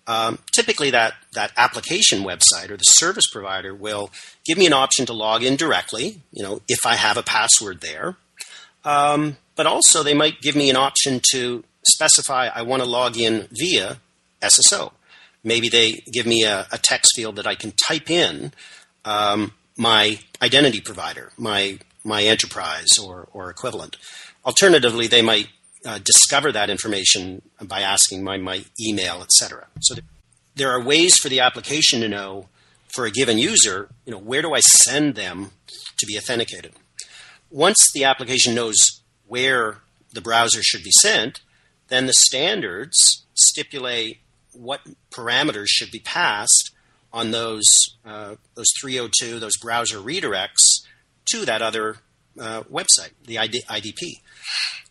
um, 0.08 0.40
typically 0.52 0.92
that, 0.92 1.14
that 1.34 1.52
application 1.58 2.24
website 2.24 2.70
or 2.70 2.78
the 2.78 2.84
service 2.84 3.26
provider 3.32 3.74
will 3.74 4.12
give 4.46 4.58
me 4.58 4.68
an 4.68 4.74
option 4.74 5.06
to 5.08 5.14
log 5.14 5.44
in 5.44 5.56
directly, 5.56 6.22
you 6.32 6.44
know, 6.44 6.62
if 6.68 6.86
I 6.86 6.96
have 6.96 7.18
a 7.18 7.24
password 7.24 7.82
there. 7.82 8.18
Um, 8.84 9.38
but 9.56 9.66
also 9.66 10.04
they 10.04 10.14
might 10.14 10.42
give 10.42 10.56
me 10.56 10.70
an 10.70 10.76
option 10.76 11.22
to 11.32 11.64
specify 11.88 12.50
I 12.54 12.62
want 12.64 12.84
to 12.84 12.90
log 12.90 13.18
in 13.18 13.48
via 13.52 13.98
SSO. 14.42 14.92
Maybe 15.44 15.70
they 15.70 16.04
give 16.12 16.26
me 16.26 16.44
a, 16.44 16.68
a 16.72 16.78
text 16.78 17.14
field 17.16 17.36
that 17.36 17.48
I 17.48 17.56
can 17.56 17.72
type 17.72 18.10
in 18.10 18.52
um, 19.06 19.54
my 19.78 20.20
identity 20.42 20.82
provider, 20.82 21.32
my 21.38 21.80
my 22.04 22.24
enterprise 22.24 22.98
or, 23.02 23.28
or 23.34 23.50
equivalent. 23.50 23.98
Alternatively, 24.46 25.08
they 25.08 25.24
might 25.24 25.50
uh, 25.86 26.00
discover 26.04 26.52
that 26.52 26.70
information 26.70 27.42
by 27.62 27.82
asking 27.82 28.24
my, 28.24 28.38
my 28.38 28.64
email, 28.80 29.22
etc. 29.22 29.66
So 29.82 29.96
th- 29.96 30.06
there 30.56 30.72
are 30.72 30.82
ways 30.82 31.18
for 31.18 31.30
the 31.30 31.40
application 31.40 32.02
to 32.02 32.08
know 32.08 32.48
for 32.88 33.06
a 33.06 33.12
given 33.12 33.38
user, 33.38 33.90
you 34.06 34.12
know, 34.12 34.20
where 34.20 34.42
do 34.42 34.54
I 34.54 34.60
send 34.62 35.16
them 35.16 35.52
to 35.98 36.06
be 36.06 36.18
authenticated? 36.18 36.74
Once 37.50 37.92
the 37.94 38.04
application 38.04 38.56
knows 38.56 39.02
where 39.28 39.78
the 40.14 40.22
browser 40.22 40.62
should 40.62 40.84
be 40.84 40.92
sent, 40.92 41.42
then 41.88 42.06
the 42.06 42.14
standards 42.14 43.26
stipulate 43.34 44.20
what 44.54 44.82
parameters 45.12 45.68
should 45.68 45.92
be 45.92 46.00
passed 46.00 46.72
on 47.12 47.32
those 47.32 47.66
uh, 48.06 48.36
those 48.56 48.68
302 48.80 49.40
those 49.40 49.58
browser 49.58 49.98
redirects 49.98 50.84
to 51.26 51.46
that 51.46 51.62
other 51.62 51.98
uh, 52.40 52.64
website, 52.64 53.12
the 53.26 53.40
ID, 53.40 53.64
IDP. 53.70 54.22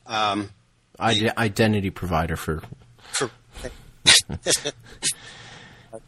Um, 0.06 0.50
identity 0.98 1.90
provider 1.90 2.36
for. 2.36 2.62
for 3.12 3.30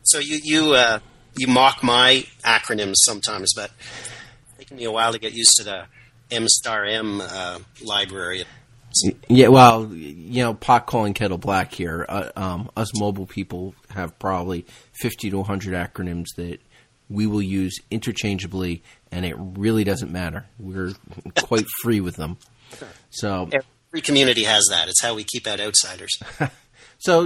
so 0.02 0.18
you 0.18 0.38
you 0.42 0.74
uh, 0.74 0.98
you 1.36 1.46
mock 1.46 1.82
my 1.82 2.24
acronyms 2.44 2.94
sometimes, 2.96 3.52
but 3.54 3.70
it's 3.78 4.58
taken 4.58 4.76
me 4.76 4.84
a 4.84 4.90
while 4.90 5.12
to 5.12 5.18
get 5.18 5.32
used 5.32 5.56
to 5.56 5.64
the 5.64 5.86
M 6.30 6.48
star 6.48 6.84
M 6.84 7.20
uh, 7.20 7.58
library. 7.84 8.44
Yeah, 9.28 9.48
well, 9.48 9.92
you 9.92 10.42
know, 10.42 10.54
pot 10.54 10.86
calling 10.86 11.12
kettle 11.12 11.38
black 11.38 11.72
here. 11.72 12.06
Uh, 12.08 12.30
um, 12.34 12.70
us 12.76 12.98
mobile 12.98 13.26
people 13.26 13.74
have 13.90 14.18
probably 14.18 14.64
fifty 14.92 15.30
to 15.30 15.36
one 15.36 15.46
hundred 15.46 15.74
acronyms 15.74 16.26
that 16.36 16.60
we 17.08 17.26
will 17.26 17.42
use 17.42 17.78
interchangeably, 17.90 18.82
and 19.12 19.24
it 19.24 19.36
really 19.38 19.84
doesn't 19.84 20.10
matter. 20.10 20.46
We're 20.58 20.92
quite 21.36 21.66
free 21.82 22.00
with 22.00 22.16
them. 22.16 22.38
So 23.10 23.50
every 23.52 24.02
community 24.02 24.44
has 24.44 24.66
that. 24.70 24.88
It's 24.88 25.02
how 25.02 25.14
we 25.14 25.24
keep 25.24 25.46
out 25.46 25.60
outsiders. 25.60 26.10
so 26.98 27.24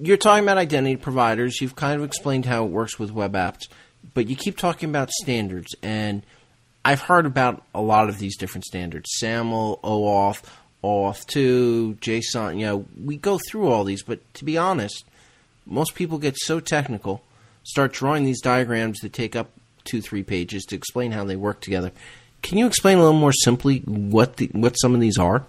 you're 0.00 0.16
talking 0.16 0.44
about 0.44 0.58
identity 0.58 0.96
providers. 0.96 1.60
You've 1.60 1.76
kind 1.76 1.98
of 1.98 2.04
explained 2.04 2.46
how 2.46 2.64
it 2.64 2.70
works 2.70 2.98
with 2.98 3.10
web 3.10 3.32
apps, 3.34 3.68
but 4.14 4.28
you 4.28 4.36
keep 4.36 4.56
talking 4.56 4.88
about 4.88 5.10
standards, 5.10 5.74
and 5.82 6.24
I've 6.84 7.00
heard 7.00 7.26
about 7.26 7.62
a 7.74 7.80
lot 7.80 8.08
of 8.08 8.18
these 8.18 8.36
different 8.36 8.64
standards: 8.64 9.10
SAML, 9.16 9.80
OAuth, 9.82 10.42
OAuth 10.82 11.26
2, 11.26 11.98
JSON. 12.00 12.58
You 12.58 12.66
know, 12.66 12.86
we 13.02 13.16
go 13.16 13.38
through 13.38 13.68
all 13.68 13.84
these, 13.84 14.02
but 14.02 14.20
to 14.34 14.44
be 14.44 14.58
honest, 14.58 15.04
most 15.66 15.94
people 15.94 16.18
get 16.18 16.36
so 16.36 16.60
technical 16.60 17.22
start 17.64 17.92
drawing 17.92 18.24
these 18.24 18.40
diagrams 18.40 19.00
that 19.00 19.12
take 19.12 19.34
up 19.34 19.50
two, 19.84 20.00
three 20.00 20.22
pages 20.22 20.64
to 20.64 20.76
explain 20.76 21.12
how 21.12 21.24
they 21.24 21.36
work 21.36 21.60
together. 21.60 21.90
Can 22.42 22.58
you 22.58 22.66
explain 22.66 22.98
a 22.98 23.00
little 23.00 23.18
more 23.18 23.32
simply 23.32 23.78
what 23.80 24.36
the, 24.36 24.46
what 24.52 24.74
some 24.74 24.94
of 24.94 25.00
these 25.00 25.18
are? 25.18 25.46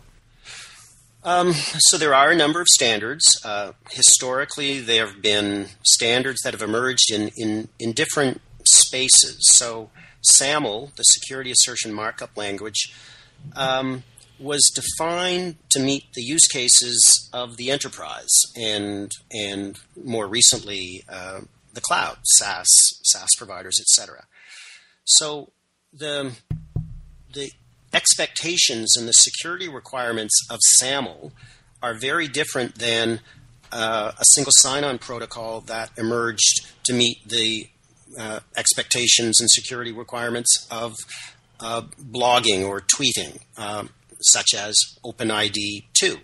Um, 1.23 1.53
so 1.53 1.97
there 1.97 2.13
are 2.13 2.31
a 2.31 2.35
number 2.35 2.61
of 2.61 2.67
standards. 2.67 3.25
Uh, 3.43 3.73
historically, 3.91 4.79
there 4.79 5.07
have 5.07 5.21
been 5.21 5.67
standards 5.83 6.41
that 6.43 6.53
have 6.53 6.61
emerged 6.61 7.11
in, 7.11 7.31
in, 7.35 7.67
in 7.79 7.93
different 7.93 8.41
spaces. 8.63 9.37
So 9.57 9.89
SAML, 10.25 10.91
the 10.95 11.03
Security 11.03 11.51
Assertion 11.51 11.93
Markup 11.93 12.35
Language, 12.35 12.93
um, 13.55 14.03
was 14.39 14.71
defined 14.73 15.55
to 15.69 15.79
meet 15.79 16.05
the 16.13 16.21
use 16.21 16.47
cases 16.47 17.29
of 17.31 17.57
the 17.57 17.71
enterprise 17.71 18.31
and 18.55 19.11
and 19.31 19.79
more 20.03 20.27
recently 20.27 21.03
uh, 21.07 21.41
the 21.73 21.81
cloud, 21.81 22.17
SaaS, 22.23 22.67
SaaS 23.03 23.29
providers, 23.37 23.79
etc. 23.79 24.25
So 25.03 25.51
the 25.93 26.33
the 27.33 27.51
expectations 27.93 28.95
and 28.97 29.07
the 29.07 29.13
security 29.13 29.69
requirements 29.69 30.35
of 30.49 30.59
SAML 30.79 31.31
are 31.81 31.93
very 31.93 32.27
different 32.27 32.75
than 32.75 33.21
uh, 33.71 34.11
a 34.17 34.23
single 34.33 34.51
sign-on 34.55 34.97
protocol 34.97 35.61
that 35.61 35.91
emerged 35.97 36.65
to 36.85 36.93
meet 36.93 37.27
the 37.27 37.67
uh, 38.17 38.39
expectations 38.55 39.39
and 39.39 39.49
security 39.49 39.91
requirements 39.91 40.67
of 40.71 40.95
uh, 41.59 41.81
blogging 42.01 42.67
or 42.67 42.81
tweeting, 42.81 43.39
um, 43.57 43.89
such 44.21 44.53
as 44.55 44.75
OpenID 45.03 45.85
2. 45.93 46.17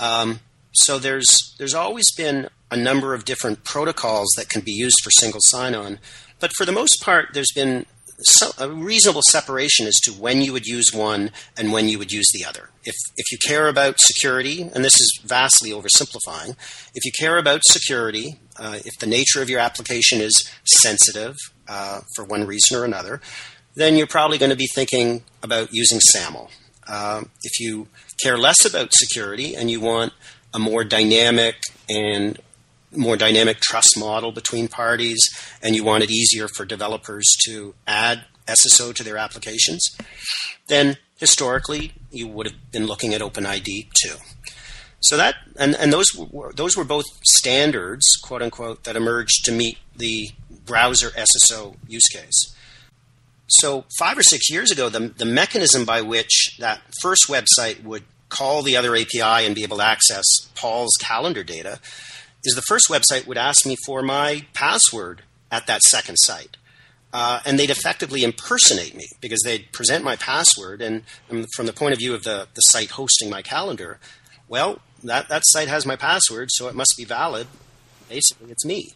Um, 0.00 0.40
so 0.72 0.98
there's 0.98 1.54
there's 1.58 1.74
always 1.74 2.10
been 2.16 2.48
a 2.70 2.76
number 2.76 3.14
of 3.14 3.24
different 3.24 3.64
protocols 3.64 4.28
that 4.36 4.48
can 4.48 4.62
be 4.62 4.72
used 4.72 4.96
for 5.02 5.10
single 5.10 5.40
sign-on, 5.44 5.98
but 6.40 6.50
for 6.56 6.64
the 6.64 6.72
most 6.72 7.02
part, 7.02 7.28
there's 7.34 7.52
been 7.54 7.86
so, 8.24 8.50
a 8.58 8.68
reasonable 8.68 9.22
separation 9.28 9.86
as 9.86 9.98
to 10.04 10.12
when 10.12 10.42
you 10.42 10.52
would 10.52 10.66
use 10.66 10.92
one 10.92 11.30
and 11.56 11.72
when 11.72 11.88
you 11.88 11.98
would 11.98 12.12
use 12.12 12.30
the 12.32 12.44
other. 12.44 12.70
If 12.84 12.94
if 13.16 13.30
you 13.32 13.38
care 13.46 13.68
about 13.68 14.00
security, 14.00 14.62
and 14.62 14.84
this 14.84 15.00
is 15.00 15.20
vastly 15.24 15.70
oversimplifying, 15.70 16.56
if 16.94 17.04
you 17.04 17.12
care 17.18 17.38
about 17.38 17.62
security, 17.64 18.38
uh, 18.58 18.78
if 18.84 18.98
the 18.98 19.06
nature 19.06 19.42
of 19.42 19.48
your 19.48 19.60
application 19.60 20.20
is 20.20 20.50
sensitive 20.64 21.36
uh, 21.68 22.00
for 22.14 22.24
one 22.24 22.46
reason 22.46 22.76
or 22.76 22.84
another, 22.84 23.20
then 23.74 23.96
you're 23.96 24.06
probably 24.06 24.38
going 24.38 24.50
to 24.50 24.56
be 24.56 24.68
thinking 24.74 25.22
about 25.42 25.72
using 25.72 26.00
SAML. 26.00 26.50
Uh, 26.86 27.22
if 27.42 27.60
you 27.60 27.88
care 28.22 28.36
less 28.36 28.64
about 28.64 28.92
security 28.92 29.54
and 29.54 29.70
you 29.70 29.80
want 29.80 30.12
a 30.52 30.58
more 30.58 30.84
dynamic 30.84 31.56
and 31.88 32.38
more 32.94 33.16
dynamic 33.16 33.60
trust 33.60 33.98
model 33.98 34.32
between 34.32 34.68
parties, 34.68 35.20
and 35.62 35.74
you 35.74 35.84
want 35.84 36.04
it 36.04 36.10
easier 36.10 36.48
for 36.48 36.64
developers 36.64 37.26
to 37.44 37.74
add 37.86 38.24
SSO 38.46 38.94
to 38.94 39.02
their 39.02 39.16
applications, 39.16 39.96
then 40.66 40.96
historically 41.16 41.92
you 42.10 42.26
would 42.26 42.46
have 42.46 42.72
been 42.72 42.86
looking 42.86 43.14
at 43.14 43.20
OpenID 43.20 43.88
2. 43.94 44.14
So 45.00 45.16
that 45.16 45.34
and, 45.56 45.74
and 45.76 45.92
those 45.92 46.14
were 46.14 46.52
those 46.52 46.76
were 46.76 46.84
both 46.84 47.06
standards, 47.24 48.06
quote 48.22 48.40
unquote, 48.40 48.84
that 48.84 48.94
emerged 48.94 49.44
to 49.46 49.52
meet 49.52 49.78
the 49.96 50.30
browser 50.64 51.10
SSO 51.10 51.76
use 51.88 52.08
case. 52.08 52.54
So 53.48 53.84
five 53.98 54.16
or 54.16 54.22
six 54.22 54.48
years 54.48 54.70
ago, 54.70 54.88
the, 54.88 55.08
the 55.08 55.24
mechanism 55.24 55.84
by 55.84 56.00
which 56.02 56.56
that 56.58 56.80
first 57.00 57.28
website 57.28 57.82
would 57.82 58.04
call 58.28 58.62
the 58.62 58.76
other 58.76 58.96
API 58.96 59.44
and 59.44 59.54
be 59.54 59.62
able 59.62 59.76
to 59.78 59.84
access 59.84 60.24
Paul's 60.54 60.96
calendar 60.98 61.42
data 61.42 61.80
is 62.44 62.54
the 62.54 62.62
first 62.62 62.88
website 62.88 63.26
would 63.26 63.38
ask 63.38 63.66
me 63.66 63.76
for 63.84 64.02
my 64.02 64.46
password 64.52 65.22
at 65.50 65.66
that 65.66 65.82
second 65.82 66.16
site. 66.16 66.56
Uh, 67.12 67.40
and 67.44 67.58
they'd 67.58 67.70
effectively 67.70 68.24
impersonate 68.24 68.94
me 68.96 69.06
because 69.20 69.42
they'd 69.44 69.70
present 69.70 70.02
my 70.02 70.16
password. 70.16 70.80
And, 70.80 71.02
and, 71.28 71.46
from 71.54 71.66
the 71.66 71.72
point 71.72 71.92
of 71.92 71.98
view 71.98 72.14
of 72.14 72.24
the, 72.24 72.48
the 72.54 72.62
site 72.62 72.92
hosting 72.92 73.28
my 73.28 73.42
calendar, 73.42 73.98
well, 74.48 74.80
that, 75.04 75.28
that 75.28 75.42
site 75.44 75.68
has 75.68 75.84
my 75.84 75.96
password, 75.96 76.48
so 76.50 76.68
it 76.68 76.74
must 76.74 76.94
be 76.96 77.04
valid. 77.04 77.48
Basically, 78.08 78.50
it's 78.50 78.64
me. 78.64 78.92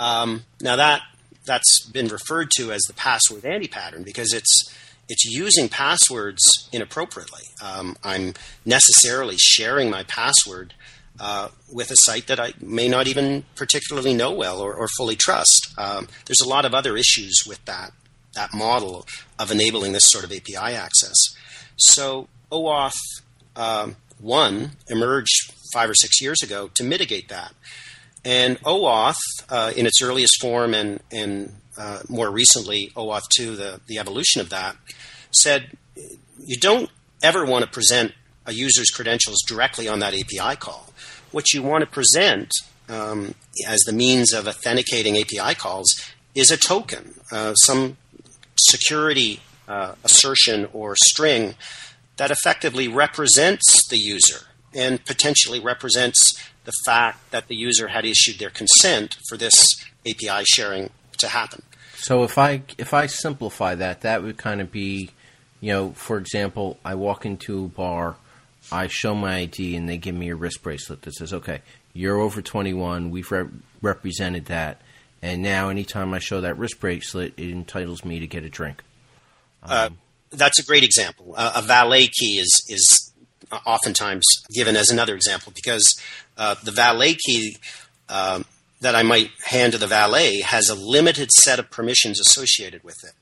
Um, 0.00 0.44
now, 0.60 0.74
that, 0.76 1.02
that's 1.46 1.88
been 1.92 2.08
referred 2.08 2.50
to 2.56 2.72
as 2.72 2.82
the 2.82 2.92
password 2.92 3.44
anti 3.44 3.68
pattern 3.68 4.02
because 4.02 4.32
it's, 4.32 4.74
it's 5.08 5.24
using 5.24 5.68
passwords 5.68 6.68
inappropriately. 6.72 7.42
Um, 7.62 7.96
I'm 8.02 8.34
necessarily 8.64 9.36
sharing 9.38 9.90
my 9.90 10.02
password 10.02 10.74
uh, 11.20 11.48
with 11.72 11.90
a 11.90 11.96
site 11.96 12.26
that 12.26 12.40
I 12.40 12.54
may 12.60 12.88
not 12.88 13.06
even 13.06 13.44
particularly 13.54 14.14
know 14.14 14.32
well 14.32 14.60
or, 14.60 14.74
or 14.74 14.88
fully 14.96 15.16
trust. 15.16 15.72
Um, 15.78 16.08
there's 16.26 16.40
a 16.40 16.48
lot 16.48 16.64
of 16.64 16.74
other 16.74 16.96
issues 16.96 17.42
with 17.46 17.64
that 17.66 17.92
that 18.34 18.52
model 18.52 19.06
of 19.38 19.52
enabling 19.52 19.92
this 19.92 20.06
sort 20.06 20.24
of 20.24 20.32
API 20.32 20.74
access. 20.74 21.14
So 21.76 22.28
OAuth 22.50 22.96
um, 23.54 23.94
one 24.18 24.72
emerged 24.88 25.52
five 25.72 25.88
or 25.88 25.94
six 25.94 26.20
years 26.20 26.42
ago 26.42 26.68
to 26.74 26.82
mitigate 26.82 27.28
that, 27.28 27.54
and 28.24 28.60
OAuth 28.62 29.14
uh, 29.48 29.72
in 29.76 29.86
its 29.86 30.02
earliest 30.02 30.40
form 30.40 30.74
and 30.74 31.00
and 31.12 31.54
uh, 31.78 32.00
more 32.08 32.30
recently 32.30 32.90
OAuth 32.96 33.28
two, 33.36 33.54
the 33.54 33.80
the 33.86 33.98
evolution 33.98 34.40
of 34.40 34.50
that, 34.50 34.76
said 35.30 35.76
you 36.44 36.56
don't 36.58 36.90
ever 37.22 37.44
want 37.44 37.64
to 37.64 37.70
present 37.70 38.12
a 38.46 38.52
user's 38.52 38.90
credentials 38.90 39.42
directly 39.46 39.88
on 39.88 40.00
that 40.00 40.12
API 40.12 40.56
call 40.56 40.83
what 41.34 41.52
you 41.52 41.62
want 41.62 41.82
to 41.82 41.90
present 41.90 42.50
um, 42.88 43.34
as 43.66 43.80
the 43.80 43.92
means 43.92 44.32
of 44.32 44.46
authenticating 44.46 45.18
API 45.18 45.54
calls 45.54 46.00
is 46.34 46.50
a 46.50 46.56
token, 46.56 47.14
uh, 47.32 47.54
some 47.54 47.96
security 48.56 49.40
uh, 49.66 49.94
assertion 50.04 50.68
or 50.72 50.94
string 50.96 51.54
that 52.16 52.30
effectively 52.30 52.86
represents 52.86 53.88
the 53.88 53.98
user 53.98 54.46
and 54.72 55.04
potentially 55.04 55.58
represents 55.58 56.40
the 56.64 56.72
fact 56.84 57.30
that 57.30 57.48
the 57.48 57.56
user 57.56 57.88
had 57.88 58.04
issued 58.04 58.38
their 58.38 58.50
consent 58.50 59.16
for 59.28 59.36
this 59.36 59.84
API 60.06 60.44
sharing 60.44 60.90
to 61.18 61.28
happen. 61.28 61.62
So 61.96 62.22
if 62.22 62.38
I 62.38 62.62
if 62.78 62.92
I 62.92 63.06
simplify 63.06 63.74
that, 63.76 64.02
that 64.02 64.22
would 64.22 64.36
kind 64.36 64.60
of 64.60 64.70
be, 64.70 65.10
you 65.60 65.72
know, 65.72 65.92
for 65.92 66.18
example, 66.18 66.78
I 66.84 66.94
walk 66.94 67.24
into 67.24 67.64
a 67.64 67.68
bar 67.68 68.16
I 68.72 68.86
show 68.86 69.14
my 69.14 69.36
ID 69.36 69.76
and 69.76 69.88
they 69.88 69.96
give 69.96 70.14
me 70.14 70.30
a 70.30 70.36
wrist 70.36 70.62
bracelet 70.62 71.02
that 71.02 71.14
says, 71.14 71.32
okay, 71.32 71.62
you're 71.92 72.18
over 72.20 72.42
21. 72.42 73.10
We've 73.10 73.30
re- 73.30 73.48
represented 73.80 74.46
that. 74.46 74.80
And 75.22 75.42
now, 75.42 75.70
anytime 75.70 76.12
I 76.12 76.18
show 76.18 76.40
that 76.42 76.58
wrist 76.58 76.80
bracelet, 76.80 77.34
it 77.38 77.50
entitles 77.50 78.04
me 78.04 78.20
to 78.20 78.26
get 78.26 78.44
a 78.44 78.50
drink. 78.50 78.82
Um, 79.62 79.70
uh, 79.70 79.88
that's 80.30 80.58
a 80.58 80.64
great 80.64 80.84
example. 80.84 81.34
Uh, 81.36 81.52
a 81.56 81.62
valet 81.62 82.08
key 82.08 82.38
is, 82.38 82.62
is 82.68 83.12
oftentimes 83.66 84.24
given 84.52 84.76
as 84.76 84.90
another 84.90 85.14
example 85.14 85.52
because 85.54 85.98
uh, 86.36 86.56
the 86.62 86.70
valet 86.70 87.14
key 87.14 87.56
um, 88.08 88.44
that 88.80 88.94
I 88.94 89.02
might 89.02 89.30
hand 89.46 89.72
to 89.72 89.78
the 89.78 89.86
valet 89.86 90.40
has 90.40 90.68
a 90.68 90.74
limited 90.74 91.30
set 91.30 91.58
of 91.58 91.70
permissions 91.70 92.20
associated 92.20 92.84
with 92.84 93.02
it. 93.04 93.12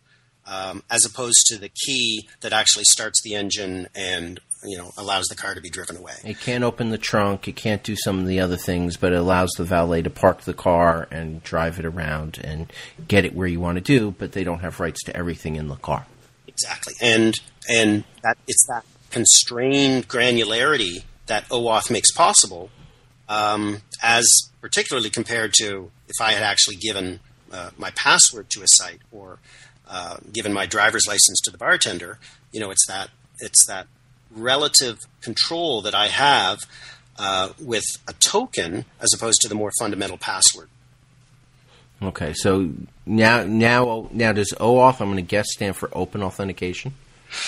Um, 0.44 0.82
as 0.90 1.04
opposed 1.04 1.46
to 1.46 1.56
the 1.56 1.68
key 1.68 2.28
that 2.40 2.52
actually 2.52 2.82
starts 2.84 3.22
the 3.22 3.36
engine 3.36 3.86
and 3.94 4.40
you 4.64 4.76
know 4.76 4.90
allows 4.96 5.26
the 5.26 5.34
car 5.34 5.54
to 5.54 5.60
be 5.60 5.70
driven 5.70 5.96
away. 5.96 6.14
It 6.24 6.40
can't 6.40 6.64
open 6.64 6.90
the 6.90 6.98
trunk. 6.98 7.48
It 7.48 7.56
can't 7.56 7.82
do 7.82 7.96
some 7.96 8.20
of 8.20 8.26
the 8.26 8.40
other 8.40 8.56
things, 8.56 8.96
but 8.96 9.12
it 9.12 9.16
allows 9.16 9.50
the 9.52 9.64
valet 9.64 10.02
to 10.02 10.10
park 10.10 10.42
the 10.42 10.54
car 10.54 11.08
and 11.10 11.42
drive 11.42 11.78
it 11.78 11.84
around 11.84 12.40
and 12.42 12.72
get 13.08 13.24
it 13.24 13.34
where 13.34 13.46
you 13.46 13.60
want 13.60 13.76
to 13.76 13.82
do. 13.82 14.12
But 14.12 14.32
they 14.32 14.44
don't 14.44 14.60
have 14.60 14.80
rights 14.80 15.02
to 15.04 15.16
everything 15.16 15.56
in 15.56 15.68
the 15.68 15.76
car. 15.76 16.06
Exactly, 16.46 16.94
and 17.00 17.34
and 17.68 18.04
that 18.22 18.38
it's 18.46 18.66
that 18.68 18.84
constrained 19.10 20.08
granularity 20.08 21.04
that 21.26 21.48
OAuth 21.48 21.90
makes 21.90 22.10
possible, 22.12 22.70
um, 23.28 23.82
as 24.02 24.26
particularly 24.60 25.10
compared 25.10 25.54
to 25.54 25.90
if 26.08 26.20
I 26.20 26.32
had 26.32 26.42
actually 26.42 26.76
given 26.76 27.20
uh, 27.52 27.70
my 27.76 27.90
password 27.90 28.50
to 28.50 28.62
a 28.62 28.66
site 28.66 29.00
or 29.10 29.38
uh, 29.88 30.16
given 30.32 30.52
my 30.52 30.66
driver's 30.66 31.06
license 31.06 31.40
to 31.44 31.50
the 31.50 31.58
bartender. 31.58 32.18
You 32.52 32.60
know, 32.60 32.70
it's 32.70 32.86
that 32.86 33.10
it's 33.38 33.66
that 33.66 33.86
relative 34.34 34.98
control 35.20 35.82
that 35.82 35.94
I 35.94 36.08
have 36.08 36.60
uh, 37.18 37.50
with 37.60 37.84
a 38.08 38.12
token 38.14 38.84
as 39.00 39.12
opposed 39.14 39.40
to 39.42 39.48
the 39.48 39.54
more 39.54 39.70
fundamental 39.78 40.18
password. 40.18 40.68
Okay, 42.02 42.32
so 42.32 42.70
now 43.06 43.44
now 43.44 44.08
now 44.10 44.32
does 44.32 44.52
OAuth 44.58 45.00
I'm 45.00 45.08
going 45.08 45.16
to 45.16 45.22
guess 45.22 45.46
stand 45.52 45.76
for 45.76 45.88
Open 45.92 46.22
Authentication? 46.22 46.94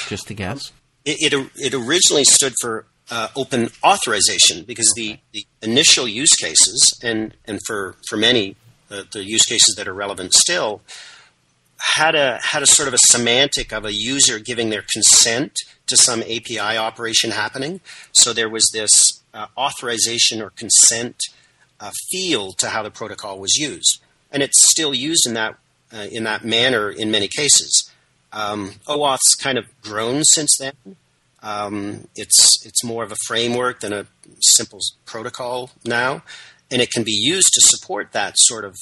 Just 0.09 0.29
to 0.29 0.35
guess. 0.35 0.71
It 1.05 1.33
it, 1.33 1.51
it 1.57 1.75
originally 1.75 2.25
stood 2.25 2.55
for 2.61 2.87
uh, 3.11 3.29
open 3.37 3.71
authorization 3.85 4.65
because 4.65 4.93
okay. 4.97 5.21
the, 5.33 5.45
the 5.61 5.69
initial 5.69 6.09
use 6.09 6.35
cases 6.37 6.99
and 7.03 7.35
and 7.47 7.61
for 7.67 7.97
for 8.09 8.17
many 8.17 8.57
the, 8.89 9.07
the 9.13 9.25
use 9.25 9.45
cases 9.45 9.75
that 9.77 9.89
are 9.89 9.95
relevant 9.95 10.33
still 10.33 10.81
had 11.95 12.15
a 12.15 12.39
had 12.43 12.63
a 12.63 12.67
sort 12.67 12.89
of 12.89 12.95
a 12.95 12.99
semantic 12.99 13.73
of 13.73 13.85
a 13.85 13.93
user 13.93 14.39
giving 14.39 14.71
their 14.71 14.85
consent 14.93 15.59
to 15.87 15.97
some 15.97 16.23
API 16.23 16.59
operation 16.59 17.31
happening. 17.31 17.81
So 18.13 18.33
there 18.33 18.49
was 18.49 18.69
this 18.73 19.23
uh, 19.33 19.47
authorization 19.57 20.41
or 20.41 20.51
consent 20.51 21.17
uh, 21.81 21.91
feel 22.11 22.53
to 22.53 22.69
how 22.69 22.83
the 22.83 22.91
protocol 22.91 23.39
was 23.39 23.57
used, 23.57 24.01
and 24.31 24.43
it's 24.43 24.71
still 24.71 24.95
used 24.95 25.27
in 25.27 25.35
that 25.35 25.57
uh, 25.93 26.07
in 26.11 26.25
that 26.25 26.45
manner 26.45 26.91
in 26.91 27.11
many 27.11 27.29
cases. 27.29 27.91
Um, 28.33 28.73
OAuth's 28.89 29.37
kind 29.37 29.59
of 29.59 29.67
grown 29.83 30.25
since 30.25 30.57
then. 30.59 30.97
Um, 31.43 32.09
it's 32.17 32.65
it's 32.65 32.83
more 32.83 33.05
of 33.05 33.13
a 33.13 33.17
framework 33.27 33.81
than 33.81 33.93
a 33.93 34.07
simple 34.41 34.81
protocol 35.05 35.71
now, 35.85 36.23
and 36.71 36.81
it 36.81 36.91
can 36.91 37.05
be 37.05 37.13
used 37.13 37.53
to 37.53 37.61
support 37.61 38.13
that 38.13 38.35
sort 38.37 38.65
of 38.65 38.77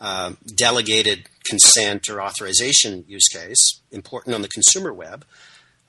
uh, 0.00 0.32
delegated 0.56 1.28
consent 1.44 2.08
or 2.08 2.20
authorization 2.20 3.04
use 3.06 3.28
case, 3.28 3.80
important 3.92 4.34
on 4.34 4.42
the 4.42 4.48
consumer 4.48 4.92
web. 4.92 5.24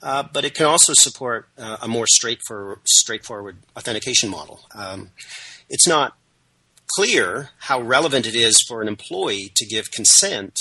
Uh, 0.04 0.22
but 0.22 0.44
it 0.44 0.54
can 0.54 0.66
also 0.66 0.92
support 0.94 1.48
uh, 1.58 1.78
a 1.82 1.88
more 1.88 2.06
straightforward, 2.06 2.80
straightforward 2.86 3.56
authentication 3.78 4.30
model. 4.30 4.60
Um, 4.76 5.12
it's 5.70 5.88
not 5.88 6.18
clear 6.98 7.52
how 7.60 7.80
relevant 7.80 8.28
it 8.28 8.36
is 8.36 8.62
for 8.68 8.82
an 8.82 8.90
employee 8.90 9.52
to 9.56 9.66
give 9.66 9.92
consent 9.92 10.60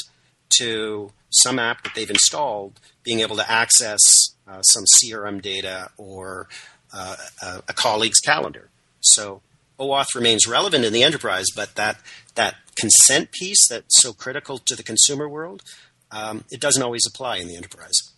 to 0.58 1.10
some 1.30 1.58
app 1.58 1.82
that 1.82 1.94
they've 1.96 2.08
installed 2.08 2.78
being 3.02 3.18
able 3.18 3.34
to 3.34 3.50
access 3.50 4.00
uh, 4.46 4.62
some 4.62 4.84
CRM 4.84 5.42
data 5.42 5.90
or 5.96 6.48
uh, 6.94 7.16
a, 7.42 7.62
a 7.68 7.72
colleague's 7.72 8.20
calendar. 8.20 8.68
So 9.00 9.42
OAuth 9.80 10.14
remains 10.14 10.46
relevant 10.46 10.84
in 10.84 10.92
the 10.92 11.02
enterprise, 11.02 11.46
but 11.54 11.74
that 11.74 11.98
that 12.36 12.56
consent 12.76 13.32
piece 13.32 13.68
that's 13.68 14.00
so 14.00 14.12
critical 14.12 14.58
to 14.58 14.76
the 14.76 14.82
consumer 14.84 15.28
world, 15.28 15.62
um, 16.12 16.44
it 16.50 16.60
doesn't 16.60 16.82
always 16.82 17.02
apply 17.06 17.38
in 17.38 17.48
the 17.48 17.56
enterprise. 17.56 18.12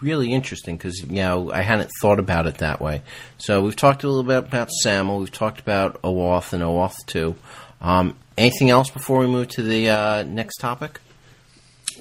Really 0.00 0.32
interesting 0.32 0.76
because 0.76 0.98
you 1.00 1.22
know 1.22 1.50
I 1.50 1.62
hadn't 1.62 1.90
thought 2.00 2.18
about 2.18 2.46
it 2.46 2.58
that 2.58 2.80
way. 2.80 3.02
So 3.38 3.62
we've 3.62 3.76
talked 3.76 4.04
a 4.04 4.08
little 4.08 4.22
bit 4.22 4.38
about 4.38 4.68
SAML. 4.82 5.18
We've 5.20 5.32
talked 5.32 5.58
about 5.58 6.02
OAuth 6.02 6.52
and 6.52 6.62
OAuth 6.62 6.96
two. 7.06 7.34
Um, 7.80 8.16
anything 8.36 8.68
else 8.68 8.90
before 8.90 9.20
we 9.20 9.26
move 9.26 9.48
to 9.48 9.62
the 9.62 9.88
uh, 9.88 10.22
next 10.24 10.58
topic? 10.58 11.00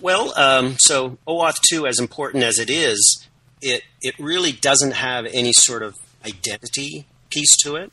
Well, 0.02 0.38
um, 0.38 0.76
so 0.80 1.18
OAuth 1.26 1.60
two, 1.70 1.88
as 1.88 2.00
important 2.00 2.44
as 2.44 2.60
it 2.60 2.70
is, 2.70 3.26
it 3.62 3.84
it 4.02 4.18
really 4.20 4.52
doesn't 4.52 4.94
have 4.94 5.26
any 5.28 5.54
sort 5.54 5.84
of 5.84 5.96
identity 6.26 7.06
piece 7.30 7.56
to 7.64 7.76
it. 7.76 7.92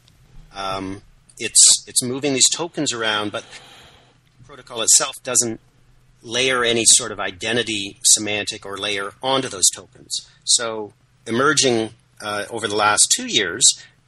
Um, 0.55 1.03
it's 1.39 1.85
it's 1.87 2.03
moving 2.03 2.35
these 2.35 2.49
tokens 2.53 2.93
around, 2.93 3.33
but 3.33 3.45
the 4.39 4.45
protocol 4.45 4.83
itself 4.83 5.15
doesn't 5.23 5.61
layer 6.23 6.65
any 6.65 6.85
sort 6.85 7.13
of 7.13 7.21
identity 7.21 7.99
semantic 8.05 8.67
or 8.67 8.77
layer 8.77 9.13
onto 9.23 9.49
those 9.49 9.69
tokens. 9.75 10.29
So 10.45 10.93
emerging 11.27 11.91
uh, 12.21 12.45
over 12.51 12.67
the 12.67 12.77
last 12.77 13.13
two 13.15 13.27
years 13.27 13.65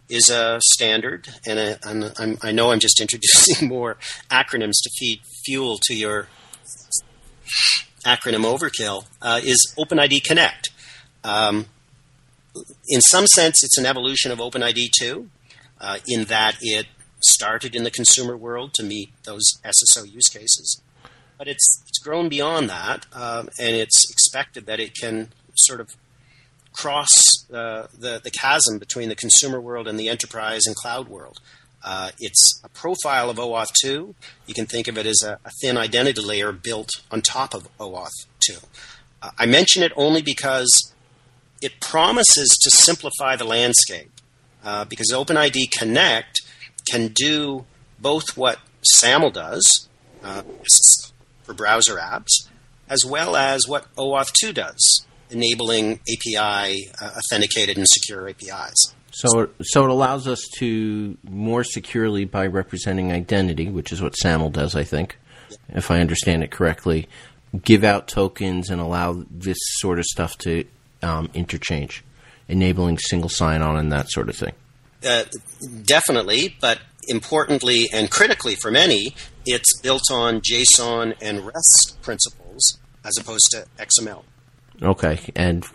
is 0.09 0.31
a 0.31 0.61
standard, 0.63 1.29
and, 1.47 1.59
a, 1.59 1.79
and 1.85 2.39
i 2.43 2.51
know 2.51 2.73
I'm 2.73 2.81
just 2.81 3.01
introducing 3.05 3.69
more 3.69 3.97
acronyms 4.31 4.81
to 4.83 4.91
feed 4.99 5.21
fuel 5.45 5.79
to 5.83 5.95
your 5.95 6.29
acronym 8.05 8.45
overkill. 8.45 9.05
Uh, 9.21 9.41
is 9.43 9.75
OpenID 9.79 10.25
Connect. 10.25 10.71
Um, 11.25 11.67
in 12.89 13.01
some 13.01 13.27
sense, 13.27 13.63
it's 13.63 13.79
an 13.79 13.87
evolution 13.87 14.31
of 14.33 14.39
OpenID 14.39 14.91
2. 14.99 15.29
uh, 15.81 15.99
in 16.07 16.25
that 16.25 16.57
it 16.61 16.87
started 17.21 17.75
in 17.75 17.85
the 17.85 17.91
consumer 17.91 18.37
world 18.37 18.73
to 18.75 18.83
meet 18.83 19.11
those 19.25 19.45
SSO 19.65 20.11
use 20.11 20.29
cases. 20.29 20.81
But 21.39 21.49
it's, 21.49 21.83
it's 21.89 21.99
grown 22.01 22.29
beyond 22.29 22.69
that, 22.69 23.07
um, 23.13 23.49
and 23.61 23.77
it's 23.77 24.11
expected 24.11 24.67
that 24.67 24.81
it 24.81 24.95
can 25.01 25.29
sort 25.55 25.81
of 25.81 25.95
cross 26.73 27.13
uh, 27.53 27.87
the, 27.97 28.21
the 28.23 28.31
chasm 28.31 28.79
between 28.79 29.09
the 29.09 29.15
consumer 29.15 29.61
world 29.61 29.89
and 29.89 29.99
the 29.99 30.09
enterprise 30.09 30.67
and 30.67 30.77
cloud 30.77 31.09
world. 31.09 31.41
Uh, 31.85 32.11
it's 32.19 32.61
a 32.65 32.69
profile 32.69 33.31
of 33.31 33.37
OAuth 33.37 33.73
2. 33.83 34.15
You 34.47 34.55
can 34.55 34.67
think 34.67 34.89
of 34.89 34.99
it 34.99 35.07
as 35.07 35.23
a, 35.23 35.39
a 35.45 35.51
thin 35.61 35.77
identity 35.77 36.21
layer 36.21 36.53
built 36.53 36.91
on 37.11 37.23
top 37.23 37.55
of 37.55 37.69
OAuth 37.79 38.27
2. 38.47 38.55
Uh, 39.23 39.31
I 39.39 39.47
mention 39.47 39.83
it 39.83 39.93
only 39.97 40.23
because 40.23 40.93
it 41.63 41.81
promises 41.81 42.49
to 42.63 42.71
simplify 42.71 43.37
the 43.37 43.45
landscape 43.45 44.11
uh, 44.65 44.85
because 44.85 45.13
OpenID 45.13 45.71
Connect 45.77 46.41
can 46.89 47.09
do 47.09 47.65
both 47.99 48.37
what 48.37 48.59
SAML 48.83 49.31
does 49.31 49.89
uh, 50.23 50.43
for 51.49 51.55
browser 51.55 51.97
apps, 51.97 52.47
as 52.89 53.05
well 53.05 53.35
as 53.35 53.67
what 53.67 53.93
OAuth 53.97 54.33
2 54.39 54.53
does, 54.53 55.07
enabling 55.31 56.01
API 56.11 56.91
uh, 57.01 57.11
authenticated 57.17 57.77
and 57.79 57.87
secure 57.89 58.29
APIs. 58.29 58.95
So, 59.11 59.41
it, 59.41 59.51
so 59.63 59.85
it 59.85 59.91
allows 59.91 60.29
us 60.29 60.47
to 60.59 61.17
more 61.25 61.65
securely, 61.65 62.27
by 62.27 62.47
representing 62.47 63.11
identity, 63.11 63.69
which 63.69 63.91
is 63.91 64.03
what 64.03 64.15
SAML 64.15 64.51
does, 64.51 64.77
I 64.77 64.85
think, 64.85 65.19
if 65.71 65.91
I 65.91 66.01
understand 66.01 66.45
it 66.45 66.51
correctly, 66.51 67.09
give 67.65 67.83
out 67.83 68.07
tokens 68.07 68.69
and 68.69 68.81
allow 68.81 69.25
this 69.31 69.59
sort 69.79 69.99
of 69.99 70.05
stuff 70.05 70.37
to 70.39 70.65
um, 71.03 71.31
interchange, 71.33 72.05
enabling 72.47 72.99
single 72.99 73.31
sign-on 73.31 73.77
and 73.77 73.91
that 73.91 74.11
sort 74.11 74.29
of 74.29 74.37
thing. 74.37 74.53
Uh, 75.05 75.25
definitely, 75.85 76.57
but 76.61 76.79
importantly 77.09 77.89
and 77.93 78.11
critically 78.11 78.55
for 78.55 78.71
many, 78.71 79.15
it's 79.45 79.81
built 79.81 80.11
on 80.11 80.41
JSON 80.41 81.17
and 81.21 81.47
REST 81.47 81.99
principles 82.03 82.79
as 83.05 83.17
opposed 83.19 83.51
to 83.51 83.67
XML. 83.79 84.23
Okay, 84.83 85.19
and 85.35 85.67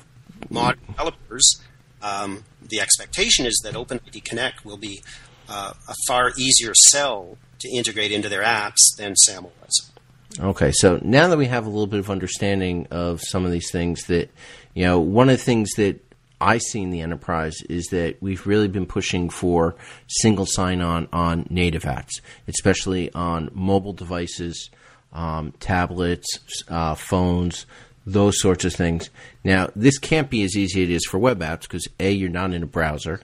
modern 0.49 0.79
developers, 0.87 1.61
um, 2.01 2.43
the 2.61 2.79
expectation 2.79 3.45
is 3.45 3.59
that 3.63 3.73
OpenID 3.73 4.23
Connect 4.23 4.63
will 4.63 4.77
be 4.77 5.01
uh, 5.49 5.73
a 5.87 5.95
far 6.07 6.31
easier 6.37 6.73
sell 6.73 7.37
to 7.59 7.69
integrate 7.69 8.11
into 8.11 8.29
their 8.29 8.43
apps 8.43 8.79
than 8.97 9.15
SAML 9.15 9.51
was. 9.61 9.91
Okay, 10.39 10.71
so 10.71 10.99
now 11.03 11.27
that 11.27 11.37
we 11.37 11.47
have 11.47 11.65
a 11.65 11.69
little 11.69 11.87
bit 11.87 11.99
of 11.99 12.09
understanding 12.09 12.87
of 12.91 13.21
some 13.21 13.45
of 13.45 13.51
these 13.51 13.71
things, 13.71 14.03
that 14.07 14.29
you 14.73 14.83
know, 14.83 14.99
one 14.99 15.29
of 15.29 15.37
the 15.37 15.43
things 15.43 15.69
that 15.77 15.99
I 16.43 16.57
see 16.57 16.81
in 16.81 16.89
the 16.89 16.99
enterprise 16.99 17.61
is 17.69 17.87
that 17.87 18.17
we've 18.21 18.45
really 18.45 18.67
been 18.67 18.85
pushing 18.85 19.29
for 19.29 19.75
single 20.07 20.45
sign-on 20.45 21.07
on 21.13 21.47
native 21.49 21.83
apps, 21.83 22.19
especially 22.49 23.11
on 23.13 23.49
mobile 23.53 23.93
devices, 23.93 24.69
um, 25.13 25.53
tablets, 25.61 26.27
uh, 26.67 26.95
phones, 26.95 27.65
those 28.05 28.41
sorts 28.41 28.65
of 28.65 28.73
things. 28.73 29.09
Now, 29.45 29.69
this 29.73 29.97
can't 29.97 30.29
be 30.29 30.43
as 30.43 30.57
easy 30.57 30.83
as 30.83 30.89
it 30.89 30.93
is 30.93 31.05
for 31.05 31.17
web 31.17 31.39
apps 31.39 31.61
because 31.61 31.87
a 31.97 32.11
you're 32.11 32.29
not 32.29 32.53
in 32.53 32.61
a 32.61 32.67
browser, 32.67 33.21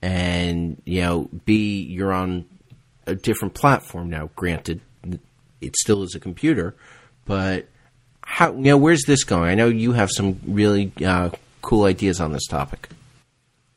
and 0.00 0.80
you 0.86 1.02
know 1.02 1.28
b 1.44 1.82
you're 1.82 2.14
on 2.14 2.46
a 3.06 3.14
different 3.14 3.52
platform 3.52 4.08
now. 4.08 4.30
Granted, 4.36 4.80
it 5.60 5.76
still 5.76 6.02
is 6.02 6.14
a 6.14 6.20
computer, 6.20 6.74
but 7.26 7.68
how 8.22 8.52
you 8.52 8.62
know 8.62 8.78
where's 8.78 9.04
this 9.06 9.24
going? 9.24 9.50
I 9.50 9.54
know 9.54 9.68
you 9.68 9.92
have 9.92 10.10
some 10.10 10.40
really 10.46 10.92
uh, 11.04 11.28
cool 11.64 11.84
ideas 11.84 12.20
on 12.20 12.32
this 12.32 12.46
topic. 12.46 12.88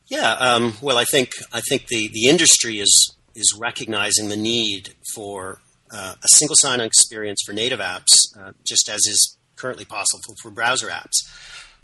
Yeah, 0.08 0.34
um, 0.34 0.73
well, 0.82 0.97
I 0.97 1.06
think 1.06 1.32
I 1.52 1.62
think 1.62 1.88
the, 1.88 2.10
the 2.13 2.28
industry 2.28 2.80
is 2.80 3.15
is 3.36 3.58
recognizing 3.60 4.30
the 4.30 4.38
need 4.38 4.89
for 5.13 5.60
uh, 5.91 6.15
a 6.23 6.28
single 6.28 6.56
sign-on 6.58 6.86
experience 6.86 7.41
for 7.45 7.54
native 7.54 7.80
apps, 7.80 8.38
uh, 8.38 8.52
just 8.63 8.89
as 8.89 9.00
is 9.06 9.38
currently 9.56 9.86
possible 9.86 10.36
for 10.41 10.52
browser 10.52 10.88
apps. 10.88 11.28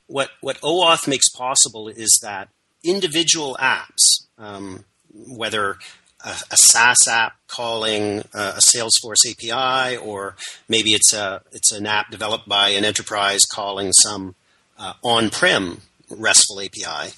What 0.08 0.32
what 0.42 0.60
OAuth 0.62 1.08
makes 1.08 1.30
possible 1.30 1.88
is 1.88 2.20
that 2.22 2.50
individual 2.84 3.58
apps, 3.60 4.28
um, 4.38 4.86
whether 5.12 5.78
a, 6.24 6.30
a, 6.52 6.58
SaaS 6.58 7.08
app 7.08 7.34
calling 7.48 8.20
a 8.34 8.60
Salesforce 8.74 9.26
API, 9.30 9.98
or 9.98 10.36
maybe 10.70 10.94
it's 10.94 11.14
a 11.14 11.42
it's 11.52 11.72
an 11.72 11.86
app 11.86 12.10
developed 12.10 12.48
by 12.48 12.70
an 12.70 12.86
enterprise 12.86 13.44
calling 13.46 13.92
some 13.94 14.36
uh, 14.78 14.94
on-prem 15.04 15.82
RESTful 16.18 16.62
API. 16.62 17.14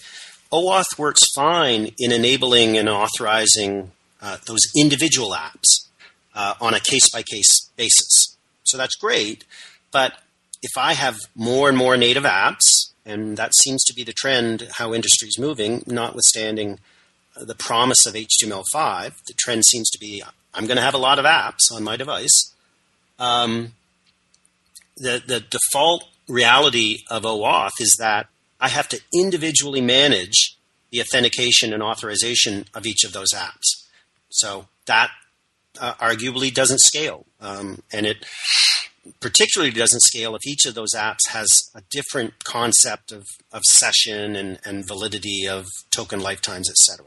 OAuth 0.51 0.97
works 0.97 1.21
fine 1.36 1.91
in 1.97 2.12
enabling 2.12 2.77
and 2.77 2.88
authorizing 2.88 3.91
uh, 4.21 4.38
those 4.47 4.62
individual 4.75 5.31
apps 5.31 5.88
uh, 6.34 6.53
on 6.62 6.73
a 6.73 6.79
case 6.79 7.10
by 7.10 7.23
case 7.23 7.69
basis. 7.75 8.38
So 8.63 8.77
that's 8.77 8.95
great, 8.95 9.43
but 9.91 10.13
if 10.62 10.77
I 10.77 10.93
have 10.93 11.17
more 11.36 11.69
and 11.69 11.77
more 11.77 11.95
native 11.95 12.23
apps, 12.23 12.91
and 13.05 13.38
that 13.38 13.53
seems 13.55 13.84
to 13.84 13.93
be 13.93 14.03
the 14.03 14.13
trend 14.13 14.67
how 14.77 14.93
industry 14.93 15.27
is 15.27 15.38
moving, 15.38 15.84
notwithstanding 15.86 16.79
the 17.39 17.53
promise 17.53 18.05
of 18.08 18.15
HTML5, 18.15 19.13
the 19.27 19.34
trend 19.38 19.65
seems 19.65 19.89
to 19.91 19.99
be 19.99 20.23
I'm 20.53 20.65
going 20.65 20.77
to 20.77 20.84
have 20.84 20.93
a 20.93 20.99
lot 20.99 21.19
of 21.19 21.25
apps 21.25 21.71
on 21.71 21.84
my 21.84 21.97
device. 21.97 22.53
Um, 23.19 23.73
the, 24.97 25.21
the 25.25 25.41
default 25.41 26.05
reality 26.27 27.03
of 27.12 27.23
OAuth 27.23 27.71
is 27.79 27.95
that 27.99 28.27
I 28.59 28.69
have 28.69 28.87
to 28.89 29.01
individually 29.13 29.81
manage 29.81 30.57
the 30.91 31.01
authentication 31.01 31.73
and 31.73 31.83
authorization 31.83 32.65
of 32.73 32.85
each 32.85 33.03
of 33.03 33.13
those 33.13 33.33
apps. 33.33 33.85
So 34.29 34.67
that 34.85 35.11
uh, 35.79 35.93
arguably 35.95 36.53
doesn't 36.53 36.79
scale. 36.79 37.25
Um, 37.41 37.81
and 37.91 38.05
it 38.05 38.25
particularly 39.19 39.71
doesn't 39.71 40.01
scale 40.01 40.35
if 40.35 40.45
each 40.45 40.65
of 40.65 40.73
those 40.73 40.93
apps 40.95 41.29
has 41.29 41.47
a 41.75 41.81
different 41.91 42.43
concept 42.43 43.11
of, 43.11 43.25
of 43.51 43.61
session 43.63 44.35
and, 44.35 44.59
and 44.65 44.87
validity 44.87 45.47
of 45.47 45.67
token 45.91 46.19
lifetimes, 46.19 46.69
etc. 46.69 47.05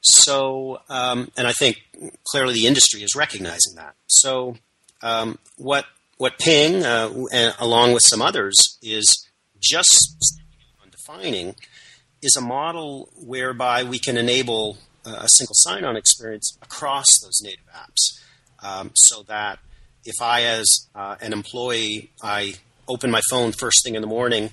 So, 0.00 0.80
um, 0.88 1.30
and 1.36 1.46
I 1.46 1.52
think 1.52 1.82
clearly 2.24 2.54
the 2.54 2.66
industry 2.66 3.02
is 3.02 3.14
recognizing 3.16 3.74
that. 3.76 3.94
So, 4.06 4.56
um, 5.02 5.38
what 5.56 5.86
what 6.16 6.38
Ping, 6.38 6.84
uh, 6.84 7.10
along 7.58 7.92
with 7.92 8.02
some 8.04 8.22
others, 8.22 8.78
is 8.82 9.26
just 9.60 10.40
defining 11.04 11.54
is 12.22 12.36
a 12.36 12.40
model 12.40 13.08
whereby 13.16 13.82
we 13.82 13.98
can 13.98 14.16
enable 14.16 14.78
uh, 15.04 15.18
a 15.20 15.28
single 15.28 15.54
sign-on 15.54 15.96
experience 15.96 16.56
across 16.62 17.06
those 17.22 17.40
native 17.42 17.66
apps, 17.74 18.20
um, 18.62 18.90
so 18.94 19.22
that 19.24 19.58
if 20.04 20.14
I, 20.22 20.42
as 20.42 20.66
uh, 20.94 21.16
an 21.20 21.32
employee, 21.32 22.10
I 22.22 22.54
open 22.88 23.10
my 23.10 23.20
phone 23.30 23.52
first 23.52 23.84
thing 23.84 23.94
in 23.94 24.00
the 24.00 24.08
morning, 24.08 24.50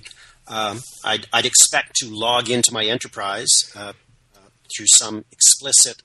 um, 0.48 0.80
I'd, 1.04 1.26
I'd, 1.32 1.46
expect 1.46 1.94
to 1.96 2.08
log 2.08 2.50
into 2.50 2.72
my 2.72 2.84
enterprise 2.84 3.48
uh, 3.76 3.92
uh, 4.34 4.38
through 4.74 4.86
some 4.88 5.24
explicit 5.30 6.02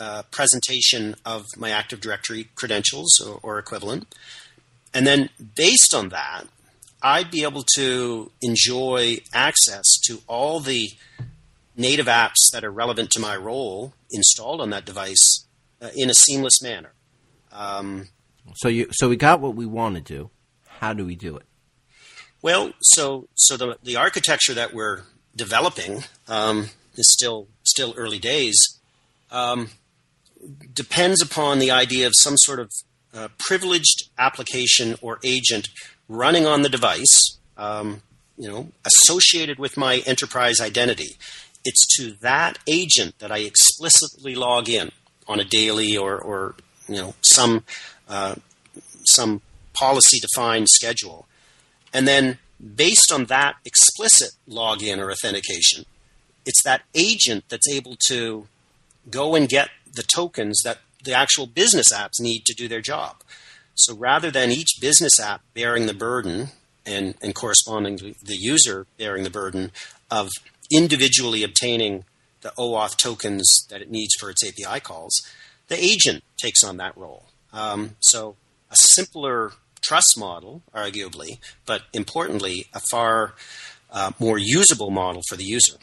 uh, 0.00 0.22
presentation 0.30 1.14
of 1.24 1.44
my 1.56 1.70
Active 1.70 2.00
Directory 2.00 2.48
credentials 2.54 3.20
or, 3.20 3.38
or, 3.42 3.58
equivalent. 3.58 4.14
And 4.94 5.06
then, 5.06 5.28
based 5.54 5.92
on 5.94 6.08
that, 6.08 6.44
I'd 7.02 7.30
be 7.30 7.42
able 7.44 7.64
to 7.76 8.30
enjoy 8.42 9.18
access 9.32 9.84
to 10.06 10.20
all 10.26 10.60
the 10.60 10.90
native 11.76 12.06
apps 12.06 12.50
that 12.52 12.64
are 12.64 12.70
relevant 12.70 13.10
to 13.10 13.20
my 13.20 13.36
role 13.36 13.94
installed 14.10 14.60
on 14.60 14.70
that 14.70 14.84
device 14.84 15.46
uh, 15.80 15.90
in 15.94 16.10
a 16.10 16.14
seamless 16.14 16.60
manner. 16.62 16.92
Um, 17.52 18.08
so 18.56 18.68
you 18.68 18.88
so 18.90 19.08
we 19.08 19.16
got 19.16 19.40
what 19.40 19.54
we 19.54 19.66
want 19.66 19.94
to 19.94 20.00
do. 20.00 20.30
How 20.66 20.92
do 20.92 21.04
we 21.04 21.14
do 21.14 21.36
it? 21.36 21.44
Well, 22.42 22.72
so 22.80 23.28
so 23.34 23.56
the 23.56 23.78
the 23.82 23.96
architecture 23.96 24.54
that 24.54 24.74
we're 24.74 25.02
developing 25.36 26.04
um, 26.26 26.70
is 26.96 27.12
still 27.12 27.48
still 27.62 27.94
early 27.96 28.18
days. 28.18 28.56
Um, 29.30 29.70
depends 30.72 31.22
upon 31.22 31.58
the 31.58 31.70
idea 31.70 32.06
of 32.06 32.14
some 32.16 32.36
sort 32.36 32.60
of 32.60 32.70
uh, 33.14 33.28
privileged 33.38 34.10
application 34.18 34.96
or 35.00 35.18
agent 35.24 35.68
running 36.08 36.46
on 36.46 36.62
the 36.62 36.68
device, 36.68 37.38
um, 37.56 38.02
you 38.36 38.48
know, 38.48 38.68
associated 38.84 39.58
with 39.58 39.76
my 39.76 39.98
enterprise 40.06 40.60
identity. 40.60 41.16
It's 41.64 41.86
to 41.96 42.12
that 42.20 42.58
agent 42.66 43.18
that 43.18 43.32
I 43.32 43.38
explicitly 43.38 44.34
log 44.34 44.68
in 44.68 44.90
on 45.26 45.40
a 45.40 45.44
daily 45.44 45.96
or, 45.96 46.18
or 46.18 46.54
you 46.88 46.96
know 46.96 47.14
some 47.20 47.64
uh, 48.08 48.36
some 49.04 49.42
policy 49.74 50.18
defined 50.20 50.68
schedule. 50.68 51.26
And 51.92 52.06
then, 52.06 52.38
based 52.74 53.12
on 53.12 53.26
that 53.26 53.56
explicit 53.64 54.32
login 54.48 54.98
or 54.98 55.10
authentication, 55.10 55.84
it's 56.44 56.62
that 56.64 56.82
agent 56.94 57.44
that's 57.48 57.68
able 57.68 57.96
to 58.08 58.46
go 59.10 59.34
and 59.34 59.48
get 59.48 59.70
the 59.94 60.02
tokens 60.02 60.60
that 60.64 60.78
the 61.04 61.12
actual 61.12 61.46
business 61.46 61.92
apps 61.92 62.20
need 62.20 62.44
to 62.46 62.54
do 62.54 62.68
their 62.68 62.80
job. 62.80 63.16
So 63.78 63.94
rather 63.94 64.30
than 64.30 64.50
each 64.50 64.78
business 64.80 65.20
app 65.20 65.42
bearing 65.54 65.86
the 65.86 65.94
burden 65.94 66.48
and, 66.84 67.14
and 67.22 67.34
corresponding 67.34 67.96
the 67.96 68.36
user 68.36 68.86
bearing 68.96 69.24
the 69.24 69.30
burden 69.30 69.70
of 70.10 70.30
individually 70.70 71.44
obtaining 71.44 72.04
the 72.40 72.52
OAuth 72.58 72.96
tokens 72.96 73.66
that 73.70 73.80
it 73.80 73.90
needs 73.90 74.14
for 74.18 74.30
its 74.30 74.44
API 74.46 74.80
calls, 74.80 75.22
the 75.68 75.82
agent 75.82 76.24
takes 76.36 76.62
on 76.64 76.76
that 76.78 76.96
role. 76.96 77.26
Um, 77.52 77.96
so 78.00 78.36
a 78.70 78.76
simpler 78.76 79.52
trust 79.80 80.18
model, 80.18 80.62
arguably, 80.74 81.38
but 81.66 81.82
importantly, 81.92 82.66
a 82.74 82.80
far 82.90 83.34
uh, 83.90 84.12
more 84.18 84.38
usable 84.38 84.90
model 84.90 85.22
for 85.28 85.36
the 85.36 85.44
user. 85.44 85.76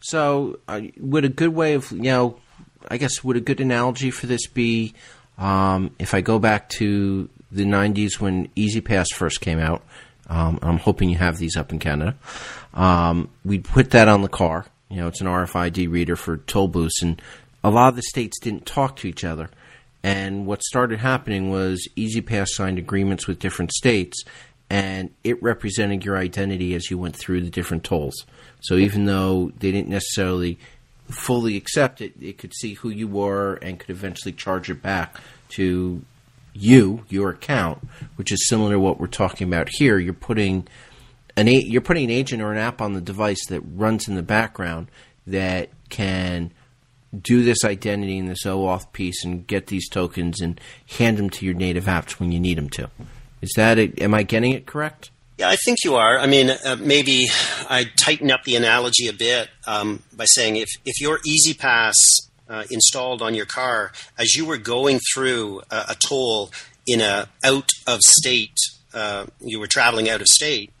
So, 0.00 0.58
uh, 0.68 0.82
would 0.98 1.24
a 1.24 1.28
good 1.28 1.50
way 1.50 1.74
of, 1.74 1.90
you 1.90 2.02
know, 2.02 2.40
I 2.88 2.96
guess, 2.96 3.22
would 3.22 3.36
a 3.36 3.40
good 3.40 3.60
analogy 3.60 4.10
for 4.10 4.26
this 4.26 4.46
be 4.46 4.94
um, 5.40 5.90
if 5.98 6.14
I 6.14 6.20
go 6.20 6.38
back 6.38 6.68
to 6.70 7.28
the 7.50 7.64
90s 7.64 8.20
when 8.20 8.48
E-ZPass 8.54 9.06
first 9.14 9.40
came 9.40 9.58
out? 9.58 9.82
Um, 10.28 10.60
I'm 10.62 10.78
hoping 10.78 11.10
you 11.10 11.18
have 11.18 11.38
these 11.38 11.56
up 11.56 11.72
in 11.72 11.80
Canada. 11.80 12.14
Um, 12.72 13.30
we 13.44 13.58
put 13.58 13.90
that 13.90 14.06
on 14.06 14.22
the 14.22 14.28
car. 14.28 14.66
You 14.88 14.98
know, 14.98 15.08
it's 15.08 15.20
an 15.20 15.26
RFID 15.26 15.90
reader 15.90 16.14
for 16.14 16.36
toll 16.36 16.68
booths, 16.68 17.02
and 17.02 17.20
a 17.64 17.70
lot 17.70 17.88
of 17.88 17.96
the 17.96 18.02
states 18.02 18.38
didn't 18.38 18.66
talk 18.66 18.96
to 18.96 19.08
each 19.08 19.24
other. 19.24 19.50
And 20.02 20.46
what 20.46 20.62
started 20.62 21.00
happening 21.00 21.50
was 21.50 21.86
E-ZPass 21.96 22.48
signed 22.48 22.78
agreements 22.78 23.26
with 23.26 23.38
different 23.38 23.72
states, 23.72 24.22
and 24.68 25.10
it 25.24 25.42
represented 25.42 26.04
your 26.04 26.16
identity 26.16 26.74
as 26.74 26.90
you 26.90 26.98
went 26.98 27.16
through 27.16 27.42
the 27.42 27.50
different 27.50 27.82
tolls. 27.82 28.24
So 28.60 28.76
even 28.76 29.06
though 29.06 29.50
they 29.58 29.72
didn't 29.72 29.88
necessarily 29.88 30.58
fully 31.10 31.56
accept 31.56 32.00
it, 32.00 32.14
it 32.20 32.38
could 32.38 32.54
see 32.54 32.74
who 32.74 32.90
you 32.90 33.08
were 33.08 33.54
and 33.56 33.78
could 33.78 33.90
eventually 33.90 34.32
charge 34.32 34.70
it 34.70 34.82
back 34.82 35.16
to 35.50 36.02
you, 36.52 37.04
your 37.08 37.30
account, 37.30 37.78
which 38.16 38.32
is 38.32 38.48
similar 38.48 38.72
to 38.72 38.80
what 38.80 38.98
we're 38.98 39.06
talking 39.06 39.46
about 39.46 39.68
here. 39.70 39.98
You're 39.98 40.12
putting 40.12 40.66
an 41.36 41.48
a- 41.48 41.64
you're 41.64 41.80
putting 41.80 42.04
an 42.04 42.10
agent 42.10 42.42
or 42.42 42.52
an 42.52 42.58
app 42.58 42.80
on 42.80 42.92
the 42.92 43.00
device 43.00 43.46
that 43.48 43.60
runs 43.60 44.08
in 44.08 44.14
the 44.14 44.22
background 44.22 44.88
that 45.26 45.70
can 45.88 46.52
do 47.22 47.42
this 47.42 47.64
identity 47.64 48.18
and 48.18 48.28
this 48.28 48.44
OAuth 48.44 48.92
piece 48.92 49.24
and 49.24 49.46
get 49.46 49.66
these 49.66 49.88
tokens 49.88 50.40
and 50.40 50.60
hand 50.98 51.18
them 51.18 51.30
to 51.30 51.44
your 51.44 51.54
native 51.54 51.84
apps 51.84 52.12
when 52.20 52.30
you 52.30 52.38
need 52.38 52.58
them 52.58 52.70
to. 52.70 52.88
Is 53.42 53.52
that 53.56 53.78
it? 53.78 54.00
Am 54.00 54.14
I 54.14 54.22
getting 54.22 54.52
it 54.52 54.66
correct? 54.66 55.10
Yeah, 55.40 55.48
I 55.48 55.56
think 55.56 55.78
you 55.84 55.94
are. 55.94 56.18
I 56.18 56.26
mean, 56.26 56.50
uh, 56.50 56.76
maybe 56.78 57.24
I 57.70 57.86
tighten 57.98 58.30
up 58.30 58.44
the 58.44 58.56
analogy 58.56 59.08
a 59.08 59.14
bit 59.14 59.48
um, 59.66 60.02
by 60.12 60.26
saying 60.26 60.56
if, 60.56 60.68
if 60.84 61.00
your 61.00 61.18
E-ZPass 61.24 61.94
uh, 62.46 62.64
installed 62.70 63.22
on 63.22 63.34
your 63.34 63.46
car 63.46 63.90
as 64.18 64.34
you 64.34 64.44
were 64.44 64.58
going 64.58 65.00
through 65.14 65.62
a, 65.70 65.84
a 65.88 65.94
toll 65.94 66.50
in 66.86 67.00
a 67.00 67.30
out 67.42 67.70
of 67.86 68.00
state, 68.02 68.54
uh, 68.92 69.24
you 69.40 69.58
were 69.58 69.66
traveling 69.66 70.10
out 70.10 70.20
of 70.20 70.26
state, 70.26 70.74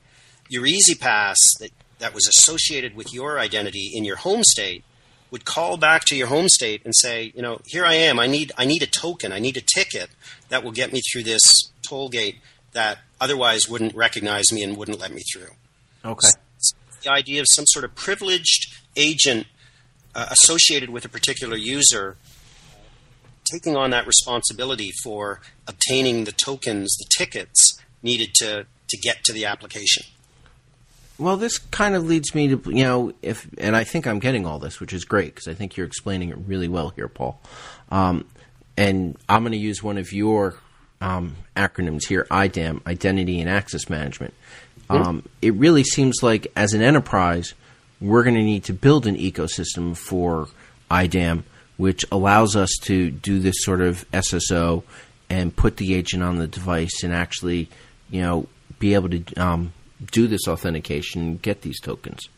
your 0.50 0.66
E-ZPass 0.66 1.36
that, 1.60 1.70
that 1.98 2.12
was 2.12 2.28
associated 2.28 2.94
with 2.94 3.14
your 3.14 3.38
identity 3.38 3.90
in 3.94 4.04
your 4.04 4.16
home 4.16 4.42
state 4.44 4.84
would 5.30 5.46
call 5.46 5.78
back 5.78 6.04
to 6.04 6.16
your 6.16 6.26
home 6.26 6.50
state 6.50 6.82
and 6.84 6.94
say, 6.94 7.32
you 7.34 7.40
know, 7.40 7.62
here 7.64 7.86
I 7.86 7.94
am. 7.94 8.18
I 8.18 8.26
need 8.26 8.52
I 8.58 8.66
need 8.66 8.82
a 8.82 8.86
token. 8.86 9.32
I 9.32 9.38
need 9.38 9.56
a 9.56 9.62
ticket 9.62 10.10
that 10.50 10.62
will 10.62 10.72
get 10.72 10.92
me 10.92 11.00
through 11.10 11.22
this 11.22 11.40
toll 11.80 12.10
gate 12.10 12.36
that 12.72 12.98
otherwise 13.20 13.68
wouldn't 13.68 13.94
recognize 13.94 14.50
me 14.52 14.62
and 14.62 14.76
wouldn't 14.76 14.98
let 14.98 15.12
me 15.12 15.22
through. 15.32 15.50
Okay. 16.04 16.28
So 16.58 16.76
the 17.02 17.10
idea 17.10 17.40
of 17.40 17.46
some 17.50 17.66
sort 17.66 17.84
of 17.84 17.94
privileged 17.94 18.74
agent 18.96 19.46
uh, 20.14 20.26
associated 20.30 20.90
with 20.90 21.04
a 21.04 21.08
particular 21.08 21.56
user 21.56 22.16
taking 23.50 23.76
on 23.76 23.90
that 23.90 24.06
responsibility 24.06 24.92
for 25.02 25.40
obtaining 25.66 26.24
the 26.24 26.32
tokens, 26.32 26.96
the 26.98 27.06
tickets 27.16 27.78
needed 28.02 28.32
to, 28.34 28.66
to 28.88 28.96
get 28.98 29.24
to 29.24 29.32
the 29.32 29.44
application. 29.44 30.04
Well, 31.18 31.36
this 31.36 31.58
kind 31.58 31.94
of 31.94 32.06
leads 32.06 32.34
me 32.34 32.48
to 32.48 32.62
you 32.66 32.82
know 32.84 33.12
if, 33.20 33.46
and 33.58 33.76
I 33.76 33.84
think 33.84 34.06
I'm 34.06 34.20
getting 34.20 34.46
all 34.46 34.58
this, 34.58 34.80
which 34.80 34.94
is 34.94 35.04
great 35.04 35.34
because 35.34 35.48
I 35.48 35.54
think 35.54 35.76
you're 35.76 35.86
explaining 35.86 36.30
it 36.30 36.38
really 36.46 36.68
well 36.68 36.90
here, 36.90 37.08
Paul. 37.08 37.38
Um, 37.90 38.24
and 38.78 39.18
I'm 39.28 39.42
going 39.42 39.52
to 39.52 39.58
use 39.58 39.82
one 39.82 39.98
of 39.98 40.12
your 40.12 40.54
um, 41.00 41.36
acronyms 41.56 42.06
here: 42.06 42.26
IDAM, 42.30 42.82
Identity 42.86 43.40
and 43.40 43.48
Access 43.48 43.88
Management. 43.88 44.34
Um, 44.90 45.28
it 45.40 45.54
really 45.54 45.84
seems 45.84 46.16
like 46.20 46.48
as 46.56 46.74
an 46.74 46.82
enterprise, 46.82 47.54
we're 48.00 48.24
going 48.24 48.34
to 48.34 48.42
need 48.42 48.64
to 48.64 48.72
build 48.72 49.06
an 49.06 49.16
ecosystem 49.16 49.96
for 49.96 50.48
IDAM, 50.90 51.44
which 51.76 52.04
allows 52.10 52.56
us 52.56 52.70
to 52.82 53.10
do 53.10 53.38
this 53.38 53.56
sort 53.58 53.82
of 53.82 54.10
SSO 54.10 54.82
and 55.28 55.54
put 55.54 55.76
the 55.76 55.94
agent 55.94 56.24
on 56.24 56.38
the 56.38 56.48
device 56.48 57.04
and 57.04 57.14
actually, 57.14 57.68
you 58.10 58.20
know, 58.20 58.46
be 58.80 58.94
able 58.94 59.08
to 59.10 59.34
um, 59.34 59.72
do 60.10 60.26
this 60.26 60.48
authentication 60.48 61.22
and 61.22 61.42
get 61.42 61.62
these 61.62 61.78
tokens. 61.80 62.28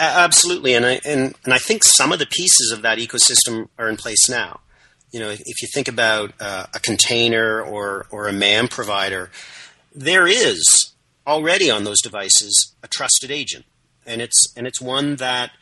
Absolutely, 0.00 0.74
and 0.74 0.86
I 0.86 1.00
and, 1.04 1.34
and 1.44 1.52
I 1.52 1.58
think 1.58 1.84
some 1.84 2.12
of 2.12 2.18
the 2.18 2.26
pieces 2.26 2.72
of 2.72 2.82
that 2.82 2.98
ecosystem 2.98 3.68
are 3.78 3.88
in 3.88 3.96
place 3.96 4.28
now. 4.28 4.60
You 5.12 5.20
know, 5.20 5.30
if 5.30 5.62
you 5.62 5.68
think 5.72 5.88
about 5.88 6.32
uh, 6.40 6.66
a 6.74 6.80
container 6.80 7.62
or 7.62 8.06
or 8.10 8.28
a 8.28 8.32
MAM 8.32 8.68
provider, 8.68 9.30
there 9.94 10.26
is 10.26 10.92
already 11.26 11.70
on 11.70 11.84
those 11.84 12.00
devices 12.02 12.74
a 12.82 12.88
trusted 12.88 13.30
agent, 13.30 13.64
and 14.04 14.20
it's 14.20 14.52
and 14.56 14.66
it's 14.66 14.80
one 14.80 15.16
that 15.16 15.52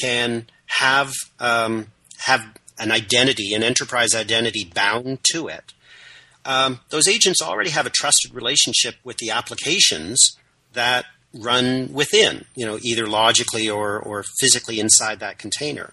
can 0.00 0.46
have 0.66 1.12
um, 1.38 1.88
have 2.18 2.42
an 2.78 2.90
identity, 2.90 3.54
an 3.54 3.62
enterprise 3.62 4.14
identity 4.14 4.70
bound 4.74 5.18
to 5.32 5.48
it. 5.48 5.72
Um, 6.44 6.80
those 6.88 7.06
agents 7.06 7.42
already 7.42 7.70
have 7.70 7.86
a 7.86 7.90
trusted 7.90 8.34
relationship 8.34 8.96
with 9.04 9.18
the 9.18 9.30
applications 9.30 10.36
that 10.72 11.04
run 11.34 11.92
within, 11.92 12.46
you 12.56 12.66
know, 12.66 12.78
either 12.82 13.06
logically 13.06 13.68
or, 13.68 13.98
or 13.98 14.24
physically 14.40 14.80
inside 14.80 15.20
that 15.20 15.38
container. 15.38 15.92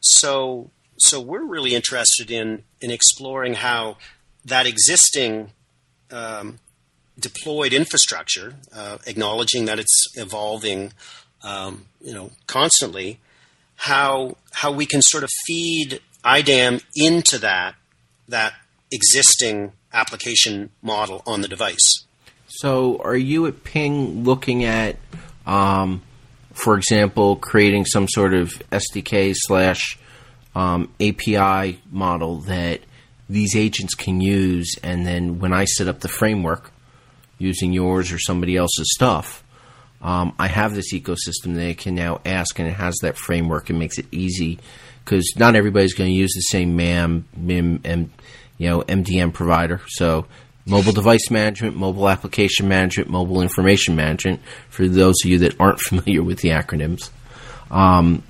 So, 0.00 0.70
so 0.98 1.20
we're 1.20 1.44
really 1.44 1.74
interested 1.74 2.30
in 2.30 2.64
in 2.80 2.90
exploring 2.90 3.54
how 3.54 3.96
that 4.44 4.66
existing 4.66 5.52
um, 6.10 6.58
deployed 7.18 7.72
infrastructure, 7.72 8.54
uh, 8.74 8.98
acknowledging 9.06 9.64
that 9.66 9.78
it's 9.78 10.06
evolving, 10.14 10.92
um, 11.42 11.86
you 12.00 12.14
know, 12.14 12.30
constantly, 12.46 13.20
how 13.76 14.36
how 14.52 14.72
we 14.72 14.86
can 14.86 15.02
sort 15.02 15.24
of 15.24 15.30
feed 15.46 16.00
IDAM 16.24 16.80
into 16.96 17.38
that 17.38 17.74
that 18.28 18.54
existing 18.90 19.72
application 19.92 20.70
model 20.82 21.22
on 21.26 21.40
the 21.40 21.48
device. 21.48 22.04
So, 22.46 22.98
are 23.02 23.16
you 23.16 23.46
at 23.46 23.62
Ping 23.62 24.24
looking 24.24 24.64
at, 24.64 24.96
um, 25.46 26.02
for 26.52 26.76
example, 26.76 27.36
creating 27.36 27.84
some 27.84 28.08
sort 28.08 28.34
of 28.34 28.62
SDK 28.70 29.34
slash 29.34 29.98
um, 30.58 30.92
API 31.00 31.80
model 31.88 32.38
that 32.38 32.80
these 33.30 33.54
agents 33.54 33.94
can 33.94 34.20
use, 34.20 34.74
and 34.82 35.06
then 35.06 35.38
when 35.38 35.52
I 35.52 35.66
set 35.66 35.86
up 35.86 36.00
the 36.00 36.08
framework 36.08 36.72
using 37.38 37.72
yours 37.72 38.10
or 38.10 38.18
somebody 38.18 38.56
else's 38.56 38.92
stuff, 38.92 39.44
um, 40.02 40.34
I 40.36 40.48
have 40.48 40.74
this 40.74 40.92
ecosystem 40.92 41.54
that 41.54 41.68
I 41.68 41.74
can 41.74 41.94
now 41.94 42.20
ask, 42.26 42.58
and 42.58 42.66
it 42.66 42.72
has 42.72 42.96
that 43.02 43.16
framework 43.16 43.70
and 43.70 43.78
makes 43.78 43.98
it 43.98 44.06
easy 44.10 44.58
because 45.04 45.32
not 45.36 45.54
everybody's 45.54 45.94
going 45.94 46.10
to 46.10 46.16
use 46.16 46.32
the 46.34 46.40
same 46.40 46.74
MAM, 46.74 47.28
MIM, 47.36 47.80
and 47.84 48.10
you 48.56 48.68
know 48.68 48.80
MDM 48.80 49.32
provider. 49.32 49.80
So 49.86 50.26
mobile 50.66 50.92
device 50.92 51.30
management, 51.30 51.76
mobile 51.76 52.08
application 52.08 52.66
management, 52.66 53.10
mobile 53.10 53.42
information 53.42 53.94
management. 53.94 54.40
For 54.70 54.88
those 54.88 55.14
of 55.24 55.30
you 55.30 55.38
that 55.38 55.60
aren't 55.60 55.78
familiar 55.88 56.24
with 56.24 56.40
the 56.40 56.48
acronyms, 56.48 57.10
um, 57.70 58.24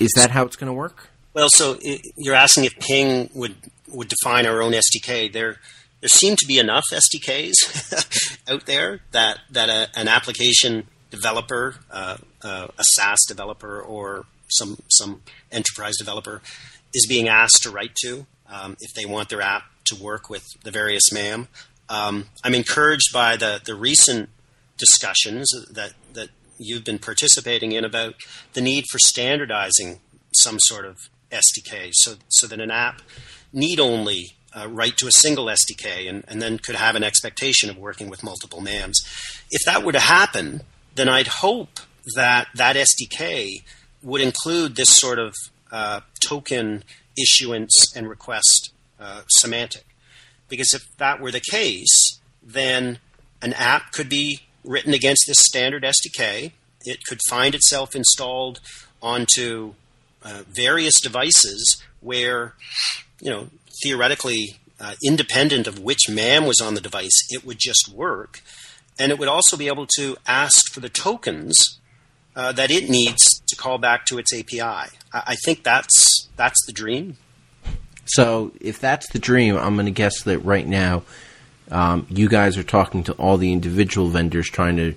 is 0.00 0.12
that 0.16 0.30
how 0.30 0.46
it's 0.46 0.56
going 0.56 0.68
to 0.68 0.72
work? 0.72 1.10
Well, 1.38 1.50
so 1.50 1.78
i 1.86 2.00
you're 2.16 2.34
asking 2.34 2.64
if 2.64 2.76
Ping 2.80 3.30
would 3.32 3.54
would 3.92 4.08
define 4.08 4.44
our 4.44 4.60
own 4.60 4.72
SDK. 4.72 5.32
There, 5.32 5.58
there 6.00 6.08
seem 6.08 6.34
to 6.34 6.44
be 6.44 6.58
enough 6.58 6.82
SDKs 6.92 8.40
out 8.48 8.66
there 8.66 9.02
that 9.12 9.38
that 9.48 9.68
a, 9.68 9.88
an 9.96 10.08
application 10.08 10.88
developer, 11.12 11.76
uh, 11.92 12.16
uh, 12.42 12.66
a 12.76 12.82
SaaS 12.82 13.20
developer, 13.28 13.80
or 13.80 14.26
some 14.48 14.78
some 14.88 15.22
enterprise 15.52 15.96
developer 15.96 16.42
is 16.92 17.06
being 17.08 17.28
asked 17.28 17.62
to 17.62 17.70
write 17.70 17.94
to 18.02 18.26
um, 18.48 18.76
if 18.80 18.92
they 18.94 19.06
want 19.06 19.28
their 19.28 19.40
app 19.40 19.62
to 19.84 19.94
work 19.94 20.28
with 20.28 20.44
the 20.64 20.72
various 20.72 21.12
MAM. 21.12 21.46
Um, 21.88 22.26
I'm 22.42 22.56
encouraged 22.56 23.12
by 23.12 23.36
the 23.36 23.60
the 23.64 23.76
recent 23.76 24.28
discussions 24.76 25.48
that 25.70 25.92
that 26.14 26.30
you've 26.58 26.82
been 26.82 26.98
participating 26.98 27.70
in 27.70 27.84
about 27.84 28.16
the 28.54 28.60
need 28.60 28.86
for 28.90 28.98
standardizing 28.98 30.00
some 30.32 30.58
sort 30.58 30.84
of 30.84 30.98
SDK, 31.30 31.90
so 31.92 32.14
so 32.28 32.46
that 32.46 32.60
an 32.60 32.70
app 32.70 33.02
need 33.52 33.80
only 33.80 34.36
uh, 34.54 34.66
write 34.68 34.96
to 34.98 35.06
a 35.06 35.12
single 35.12 35.46
SDK 35.46 36.08
and, 36.08 36.24
and 36.28 36.40
then 36.40 36.58
could 36.58 36.74
have 36.74 36.96
an 36.96 37.04
expectation 37.04 37.70
of 37.70 37.76
working 37.76 38.08
with 38.08 38.22
multiple 38.22 38.60
MAMs. 38.60 39.00
If 39.50 39.62
that 39.64 39.84
were 39.84 39.92
to 39.92 40.00
happen, 40.00 40.62
then 40.94 41.08
I'd 41.08 41.28
hope 41.28 41.80
that 42.14 42.48
that 42.54 42.76
SDK 42.76 43.62
would 44.02 44.20
include 44.20 44.76
this 44.76 44.96
sort 44.96 45.18
of 45.18 45.34
uh, 45.70 46.00
token 46.26 46.84
issuance 47.16 47.94
and 47.94 48.08
request 48.08 48.72
uh, 48.98 49.22
semantic. 49.28 49.84
Because 50.48 50.72
if 50.72 50.96
that 50.96 51.20
were 51.20 51.30
the 51.30 51.40
case, 51.40 52.20
then 52.42 52.98
an 53.42 53.52
app 53.52 53.92
could 53.92 54.08
be 54.08 54.40
written 54.64 54.94
against 54.94 55.24
this 55.26 55.38
standard 55.40 55.84
SDK. 55.84 56.52
It 56.84 57.04
could 57.04 57.20
find 57.28 57.54
itself 57.54 57.94
installed 57.94 58.60
onto 59.02 59.74
uh, 60.22 60.42
various 60.48 61.00
devices 61.00 61.82
where, 62.00 62.54
you 63.20 63.30
know, 63.30 63.48
theoretically, 63.82 64.58
uh, 64.80 64.94
independent 65.04 65.66
of 65.66 65.80
which 65.80 66.08
MAM 66.08 66.46
was 66.46 66.60
on 66.60 66.74
the 66.74 66.80
device, 66.80 67.26
it 67.30 67.44
would 67.44 67.58
just 67.58 67.88
work. 67.92 68.42
And 68.98 69.12
it 69.12 69.18
would 69.18 69.28
also 69.28 69.56
be 69.56 69.68
able 69.68 69.86
to 69.96 70.16
ask 70.26 70.72
for 70.72 70.80
the 70.80 70.88
tokens 70.88 71.78
uh, 72.36 72.52
that 72.52 72.70
it 72.70 72.88
needs 72.88 73.40
to 73.48 73.56
call 73.56 73.78
back 73.78 74.06
to 74.06 74.18
its 74.18 74.32
API. 74.32 74.60
I, 74.60 74.88
I 75.12 75.34
think 75.44 75.62
that's 75.62 76.28
that's 76.36 76.64
the 76.66 76.72
dream. 76.72 77.16
So, 78.06 78.52
if 78.60 78.80
that's 78.80 79.10
the 79.10 79.18
dream, 79.18 79.56
I'm 79.56 79.74
going 79.74 79.86
to 79.86 79.92
guess 79.92 80.22
that 80.22 80.38
right 80.38 80.66
now, 80.66 81.02
um, 81.70 82.06
you 82.08 82.28
guys 82.28 82.56
are 82.56 82.62
talking 82.62 83.02
to 83.04 83.12
all 83.14 83.36
the 83.36 83.52
individual 83.52 84.08
vendors, 84.08 84.48
trying 84.48 84.76
to 84.76 84.94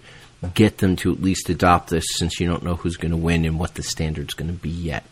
get 0.53 0.77
them 0.77 0.95
to 0.97 1.11
at 1.11 1.21
least 1.21 1.49
adopt 1.49 1.89
this, 1.89 2.05
since 2.15 2.39
you 2.39 2.47
don't 2.47 2.63
know 2.63 2.75
who's 2.75 2.95
going 2.95 3.11
to 3.11 3.17
win 3.17 3.43
and 3.43 3.59
what 3.59 3.75
the 3.75 3.83
standard's 3.83 4.33
going 4.33 4.49
to 4.49 4.57
be 4.57 4.69
yet. 4.69 5.03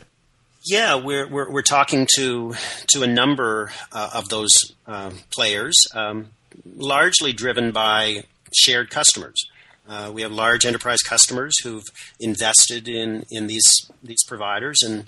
Yeah, 0.63 0.95
we're, 0.95 1.25
we're, 1.25 1.49
we're 1.49 1.61
talking 1.61 2.05
to 2.15 2.53
to 2.87 3.03
a 3.03 3.07
number 3.07 3.71
uh, 3.93 4.09
of 4.13 4.27
those 4.27 4.51
uh, 4.85 5.11
players, 5.33 5.75
um, 5.95 6.31
largely 6.75 7.31
driven 7.31 7.71
by 7.71 8.23
shared 8.53 8.89
customers. 8.89 9.41
Uh, 9.87 10.11
we 10.13 10.21
have 10.21 10.31
large 10.31 10.65
enterprise 10.65 11.01
customers 11.01 11.53
who've 11.63 11.85
invested 12.19 12.89
in 12.89 13.25
in 13.31 13.47
these 13.47 13.89
these 14.03 14.23
providers 14.25 14.81
and 14.83 15.07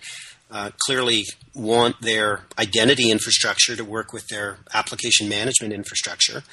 uh, 0.50 0.72
clearly 0.86 1.26
want 1.54 2.02
their 2.02 2.44
identity 2.58 3.12
infrastructure 3.12 3.76
to 3.76 3.84
work 3.84 4.14
with 4.14 4.28
their 4.30 4.58
application 4.74 5.28
management 5.28 5.74
infrastructure. 5.74 6.44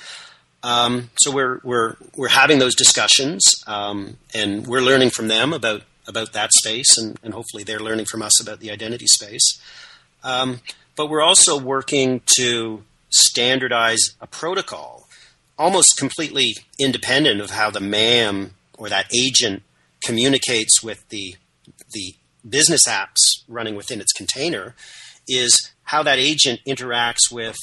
Um, 0.65 1.11
so 1.21 1.31
we're 1.31 1.61
we're 1.63 1.97
we're 2.17 2.29
having 2.29 2.59
those 2.59 2.75
discussions, 2.75 3.45
um, 3.69 4.17
and 4.35 4.67
we're 4.67 4.81
learning 4.81 5.11
from 5.11 5.29
them 5.29 5.53
about 5.53 5.83
about 6.09 6.33
that 6.33 6.53
space, 6.53 6.99
and, 6.99 7.19
and 7.23 7.35
hopefully 7.35 7.63
they're 7.63 7.79
learning 7.79 8.07
from 8.07 8.23
us 8.23 8.41
about 8.43 8.61
the 8.61 8.71
identity 8.71 9.07
space. 9.07 9.61
Um, 10.25 10.61
but 10.97 11.09
we're 11.09 11.23
also 11.23 11.59
working 11.61 12.23
to 12.37 12.83
standardize 13.11 14.17
a 14.21 14.27
protocol 14.27 15.07
almost 15.59 15.97
completely 15.99 16.55
independent 16.79 17.41
of 17.41 17.51
how 17.51 17.71
the 17.71 17.81
MAM 17.81 18.55
or 18.77 18.89
that 18.89 19.07
agent 19.15 19.63
communicates 20.03 20.83
with 20.83 21.09
the 21.09 21.37
the 21.93 22.15
business 22.49 22.87
apps 22.87 23.43
running 23.49 23.75
within 23.75 24.01
its 24.01 24.13
container 24.13 24.75
is 25.27 25.71
how 25.85 26.03
that 26.03 26.19
agent 26.19 26.61
interacts 26.67 27.31
with 27.31 27.57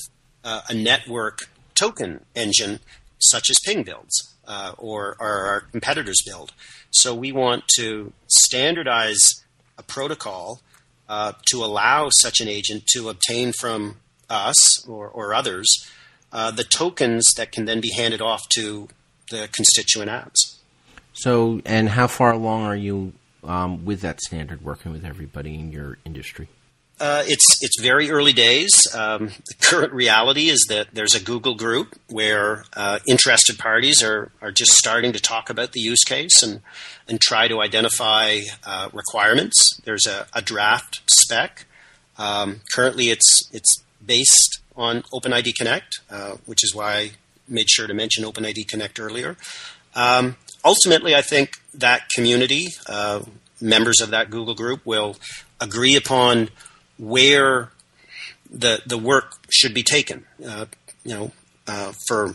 uh, 0.44 0.62
a 0.70 0.74
network 0.74 1.50
token 1.74 2.24
engine 2.36 2.80
such 3.20 3.50
as 3.50 3.58
Ping 3.66 3.84
builds 3.84 4.36
uh, 4.48 4.74
or, 4.78 5.16
or 5.20 5.48
our 5.48 5.62
competitors 5.72 6.22
build. 6.26 6.54
So 6.96 7.14
we 7.14 7.32
want 7.32 7.68
to 7.78 8.14
standardize 8.28 9.44
a 9.78 9.84
protocol 9.84 10.62
uh, 11.08 11.34
to 11.48 11.64
allow 11.64 12.10
such 12.10 12.40
an 12.40 12.48
agent 12.48 12.86
to 12.94 13.10
obtain 13.10 13.52
from 13.52 13.98
us 14.30 14.88
or, 14.88 15.08
or 15.08 15.34
others 15.34 15.68
uh, 16.32 16.52
the 16.52 16.64
tokens 16.64 17.24
that 17.38 17.52
can 17.52 17.66
then 17.66 17.80
be 17.80 17.92
handed 17.92 18.22
off 18.22 18.48
to 18.50 18.88
the 19.30 19.48
constituent 19.52 20.10
apps. 20.10 20.58
So, 21.14 21.62
and 21.66 21.90
how 21.90 22.08
far 22.08 22.34
along 22.34 22.64
are 22.64 22.76
you 22.76 23.14
um, 23.44 23.86
with 23.86 24.02
that 24.02 24.20
standard, 24.22 24.62
working 24.62 24.92
with 24.92 25.06
everybody 25.06 25.56
in 25.56 25.72
your 25.72 25.98
industry? 26.04 26.50
Uh, 26.98 27.24
it's 27.26 27.62
it's 27.62 27.82
very 27.82 28.10
early 28.10 28.32
days. 28.32 28.72
Um, 28.96 29.28
the 29.48 29.56
current 29.60 29.92
reality 29.92 30.48
is 30.48 30.66
that 30.70 30.88
there's 30.94 31.14
a 31.14 31.22
Google 31.22 31.56
group 31.56 32.00
where 32.10 32.64
uh, 32.74 33.00
interested 33.06 33.60
parties 33.60 34.02
are 34.02 34.32
are 34.42 34.52
just 34.52 34.72
starting 34.72 35.12
to 35.12 35.20
talk 35.20 35.50
about 35.50 35.74
the 35.74 35.82
use 35.82 36.04
case 36.06 36.42
and 36.42 36.62
and 37.10 37.20
try 37.20 37.50
to 37.50 37.62
identify 37.62 38.40
uh, 38.66 38.90
requirements. 38.94 39.80
There's 39.84 40.06
a, 40.06 40.28
a 40.34 40.42
draft 40.42 41.02
spec. 41.08 41.66
Um, 42.18 42.62
currently, 42.74 43.10
it's 43.10 43.50
it's 43.52 43.84
based 44.06 44.62
on 44.78 45.02
OpenID 45.14 45.54
Connect, 45.58 46.00
uh, 46.10 46.38
which 46.46 46.64
is 46.64 46.74
why 46.74 46.94
I 46.94 47.12
made 47.48 47.70
sure 47.70 47.88
to 47.88 47.94
mention 47.94 48.24
OpenID 48.24 48.70
Connect 48.70 49.02
earlier. 49.02 49.36
Um, 49.96 50.38
ultimately, 50.64 51.14
I 51.14 51.22
think 51.22 51.58
that 51.74 52.08
community, 52.16 52.68
uh, 52.88 53.24
members 53.60 54.00
of 54.02 54.12
that 54.12 54.30
Google 54.30 54.56
group, 54.56 54.86
will 54.86 55.18
agree 55.60 55.96
upon 55.98 56.50
where 56.98 57.72
the 58.50 58.82
the 58.86 58.98
work 58.98 59.38
should 59.50 59.74
be 59.74 59.84
taken. 59.84 60.26
Uh, 60.46 60.66
you 61.04 61.14
know, 61.14 61.32
uh, 61.68 61.94
for 62.08 62.32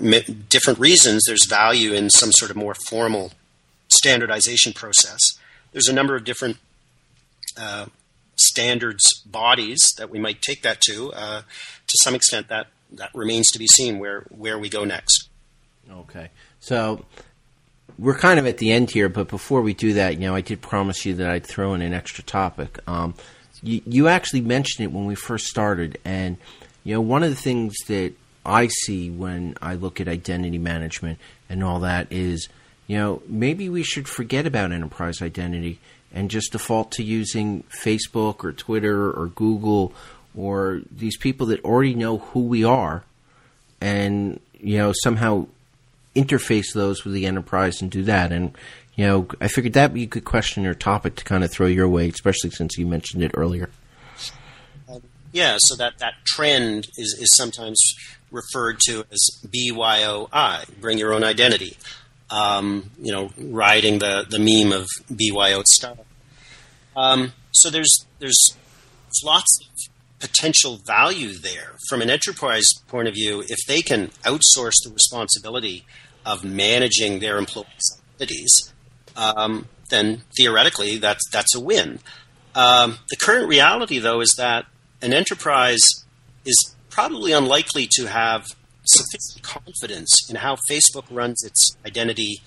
different 0.48 0.78
reasons, 0.78 1.24
there's 1.26 1.46
value 1.48 1.92
in 1.92 2.10
some 2.10 2.32
sort 2.32 2.50
of 2.50 2.56
more 2.56 2.74
formal 2.88 3.32
standardization 3.88 4.72
process. 4.72 5.18
There's 5.72 5.88
a 5.88 5.92
number 5.92 6.16
of 6.16 6.24
different 6.24 6.58
uh, 7.58 7.86
standards 8.36 9.02
bodies 9.26 9.78
that 9.98 10.10
we 10.10 10.18
might 10.18 10.42
take 10.42 10.62
that 10.62 10.80
to. 10.82 11.12
Uh, 11.12 11.40
to 11.40 11.98
some 12.02 12.14
extent, 12.14 12.48
that 12.48 12.68
that 12.92 13.10
remains 13.14 13.48
to 13.52 13.58
be 13.58 13.66
seen 13.66 13.98
where 13.98 14.26
where 14.30 14.58
we 14.58 14.68
go 14.68 14.84
next. 14.84 15.28
Okay, 15.90 16.30
so 16.60 17.04
we're 17.98 18.18
kind 18.18 18.38
of 18.38 18.46
at 18.46 18.58
the 18.58 18.70
end 18.70 18.90
here, 18.90 19.08
but 19.08 19.28
before 19.28 19.60
we 19.60 19.74
do 19.74 19.92
that, 19.94 20.14
you 20.14 20.20
know, 20.20 20.34
I 20.34 20.40
did 20.40 20.60
promise 20.60 21.04
you 21.04 21.14
that 21.14 21.30
I'd 21.30 21.46
throw 21.46 21.74
in 21.74 21.82
an 21.82 21.92
extra 21.92 22.24
topic. 22.24 22.78
Um, 22.88 23.14
you, 23.62 23.82
you 23.86 24.08
actually 24.08 24.40
mentioned 24.40 24.84
it 24.84 24.92
when 24.92 25.06
we 25.06 25.14
first 25.14 25.46
started, 25.46 25.98
and 26.04 26.36
you 26.84 26.94
know 26.94 27.00
one 27.00 27.22
of 27.22 27.30
the 27.30 27.36
things 27.36 27.74
that 27.88 28.12
I 28.44 28.68
see 28.68 29.10
when 29.10 29.56
I 29.60 29.74
look 29.74 30.00
at 30.00 30.08
identity 30.08 30.58
management 30.58 31.18
and 31.48 31.62
all 31.62 31.80
that 31.80 32.10
is, 32.10 32.48
you 32.86 32.96
know, 32.96 33.22
maybe 33.26 33.68
we 33.68 33.82
should 33.82 34.08
forget 34.08 34.46
about 34.46 34.72
enterprise 34.72 35.20
identity 35.20 35.78
and 36.12 36.30
just 36.30 36.52
default 36.52 36.92
to 36.92 37.02
using 37.02 37.64
Facebook 37.64 38.42
or 38.42 38.52
Twitter 38.52 39.10
or 39.10 39.26
Google 39.28 39.92
or 40.36 40.80
these 40.90 41.16
people 41.16 41.46
that 41.46 41.64
already 41.64 41.94
know 41.94 42.18
who 42.18 42.40
we 42.40 42.64
are 42.64 43.04
and 43.80 44.40
you 44.60 44.78
know 44.78 44.92
somehow 45.02 45.46
interface 46.14 46.72
those 46.74 47.04
with 47.04 47.14
the 47.14 47.26
enterprise 47.26 47.80
and 47.80 47.90
do 47.90 48.02
that. 48.04 48.32
And 48.32 48.52
you 48.94 49.06
know, 49.06 49.28
I 49.40 49.48
figured 49.48 49.74
that 49.74 49.90
would 49.90 49.94
be 49.94 50.02
a 50.04 50.06
good 50.06 50.24
question 50.24 50.66
or 50.66 50.74
topic 50.74 51.16
to 51.16 51.24
kind 51.24 51.44
of 51.44 51.50
throw 51.50 51.66
your 51.66 51.88
way, 51.88 52.08
especially 52.08 52.50
since 52.50 52.76
you 52.76 52.86
mentioned 52.86 53.22
it 53.22 53.32
earlier. 53.34 53.70
Yeah, 55.32 55.56
so 55.58 55.76
that, 55.76 55.98
that 55.98 56.14
trend 56.26 56.88
is, 56.96 57.16
is 57.20 57.36
sometimes 57.36 57.80
referred 58.32 58.80
to 58.86 59.04
as 59.10 59.20
BYOI, 59.46 60.80
bring 60.80 60.98
your 60.98 61.12
own 61.12 61.22
identity. 61.24 61.76
Um, 62.30 62.90
you 63.00 63.12
know, 63.12 63.30
riding 63.38 63.98
the, 63.98 64.24
the 64.28 64.38
meme 64.38 64.72
of 64.72 64.86
BYO 65.08 65.62
style. 65.66 66.06
Um, 66.96 67.32
so 67.50 67.70
there's, 67.70 68.06
there's 68.20 68.56
lots 69.24 69.58
of 69.60 69.70
potential 70.20 70.76
value 70.76 71.32
there 71.32 71.72
from 71.88 72.02
an 72.02 72.10
enterprise 72.10 72.68
point 72.86 73.08
of 73.08 73.14
view. 73.14 73.42
If 73.48 73.66
they 73.66 73.82
can 73.82 74.08
outsource 74.24 74.74
the 74.84 74.92
responsibility 74.92 75.84
of 76.24 76.44
managing 76.44 77.18
their 77.18 77.38
employees' 77.38 78.00
identities, 78.16 78.72
um, 79.20 79.68
then 79.90 80.22
theoretically 80.36 80.96
that's 80.96 81.22
that's 81.30 81.54
a 81.54 81.60
win. 81.60 82.00
Um, 82.54 82.98
the 83.10 83.16
current 83.16 83.48
reality, 83.48 83.98
though, 83.98 84.20
is 84.20 84.34
that 84.38 84.66
an 85.02 85.12
enterprise 85.12 85.84
is 86.44 86.74
probably 86.88 87.32
unlikely 87.32 87.86
to 87.92 88.06
have 88.06 88.44
sufficient 88.84 89.42
confidence 89.42 90.28
in 90.28 90.36
how 90.36 90.56
Facebook 90.70 91.04
runs 91.10 91.44
its 91.44 91.76
identity 91.86 92.42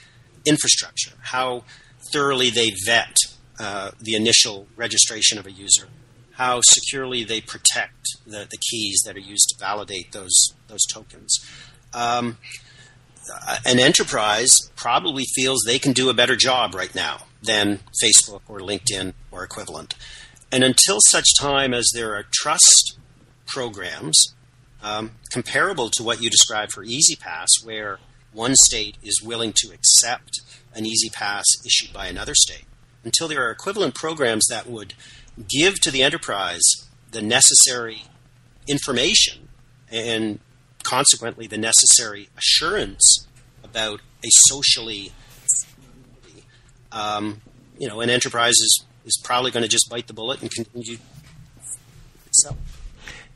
infrastructure, 0.45 1.13
how 1.21 1.63
thoroughly 2.11 2.49
they 2.49 2.71
vet 2.85 3.15
uh, 3.59 3.91
the 4.01 4.15
initial 4.15 4.67
registration 4.75 5.37
of 5.37 5.45
a 5.45 5.51
user, 5.51 5.87
how 6.33 6.59
securely 6.63 7.23
they 7.23 7.39
protect 7.39 8.17
the, 8.25 8.47
the 8.49 8.57
keys 8.69 9.01
that 9.05 9.15
are 9.15 9.21
used 9.21 9.47
to 9.49 9.55
validate 9.59 10.11
those 10.11 10.35
those 10.67 10.85
tokens. 10.91 11.37
Um, 11.93 12.37
an 13.65 13.79
enterprise 13.79 14.51
probably 14.75 15.25
feels 15.35 15.63
they 15.65 15.79
can 15.79 15.93
do 15.93 16.09
a 16.09 16.13
better 16.13 16.35
job 16.35 16.75
right 16.75 16.93
now 16.93 17.19
than 17.41 17.79
Facebook 18.03 18.41
or 18.47 18.59
LinkedIn 18.59 19.13
or 19.31 19.43
equivalent. 19.43 19.95
And 20.51 20.63
until 20.63 20.99
such 21.07 21.27
time 21.39 21.73
as 21.73 21.89
there 21.93 22.15
are 22.15 22.25
trust 22.31 22.97
programs 23.45 24.33
um, 24.83 25.11
comparable 25.31 25.89
to 25.91 26.03
what 26.03 26.21
you 26.21 26.29
described 26.29 26.73
for 26.73 26.83
E-ZPass, 26.83 27.63
where 27.63 27.99
one 28.33 28.55
state 28.55 28.97
is 29.01 29.21
willing 29.23 29.53
to 29.55 29.71
accept 29.71 30.41
an 30.75 30.85
E-ZPass 30.85 31.43
issued 31.65 31.93
by 31.93 32.07
another 32.07 32.35
state, 32.35 32.65
until 33.03 33.27
there 33.27 33.47
are 33.47 33.51
equivalent 33.51 33.95
programs 33.95 34.45
that 34.47 34.67
would 34.67 34.93
give 35.49 35.79
to 35.81 35.91
the 35.91 36.03
enterprise 36.03 36.61
the 37.11 37.21
necessary 37.21 38.03
information 38.67 39.47
and 39.91 40.39
consequently 40.83 41.47
the 41.47 41.57
necessary 41.57 42.29
assurance 42.37 43.27
about 43.63 44.01
a 44.23 44.29
socially 44.29 45.11
um, 46.93 47.41
you 47.77 47.87
know 47.87 48.01
an 48.01 48.09
enterprise 48.09 48.53
is, 48.53 48.85
is 49.05 49.19
probably 49.23 49.51
going 49.51 49.63
to 49.63 49.69
just 49.69 49.89
bite 49.89 50.07
the 50.07 50.13
bullet 50.13 50.41
and 50.41 50.51
continue 50.51 50.97
itself. 52.27 52.57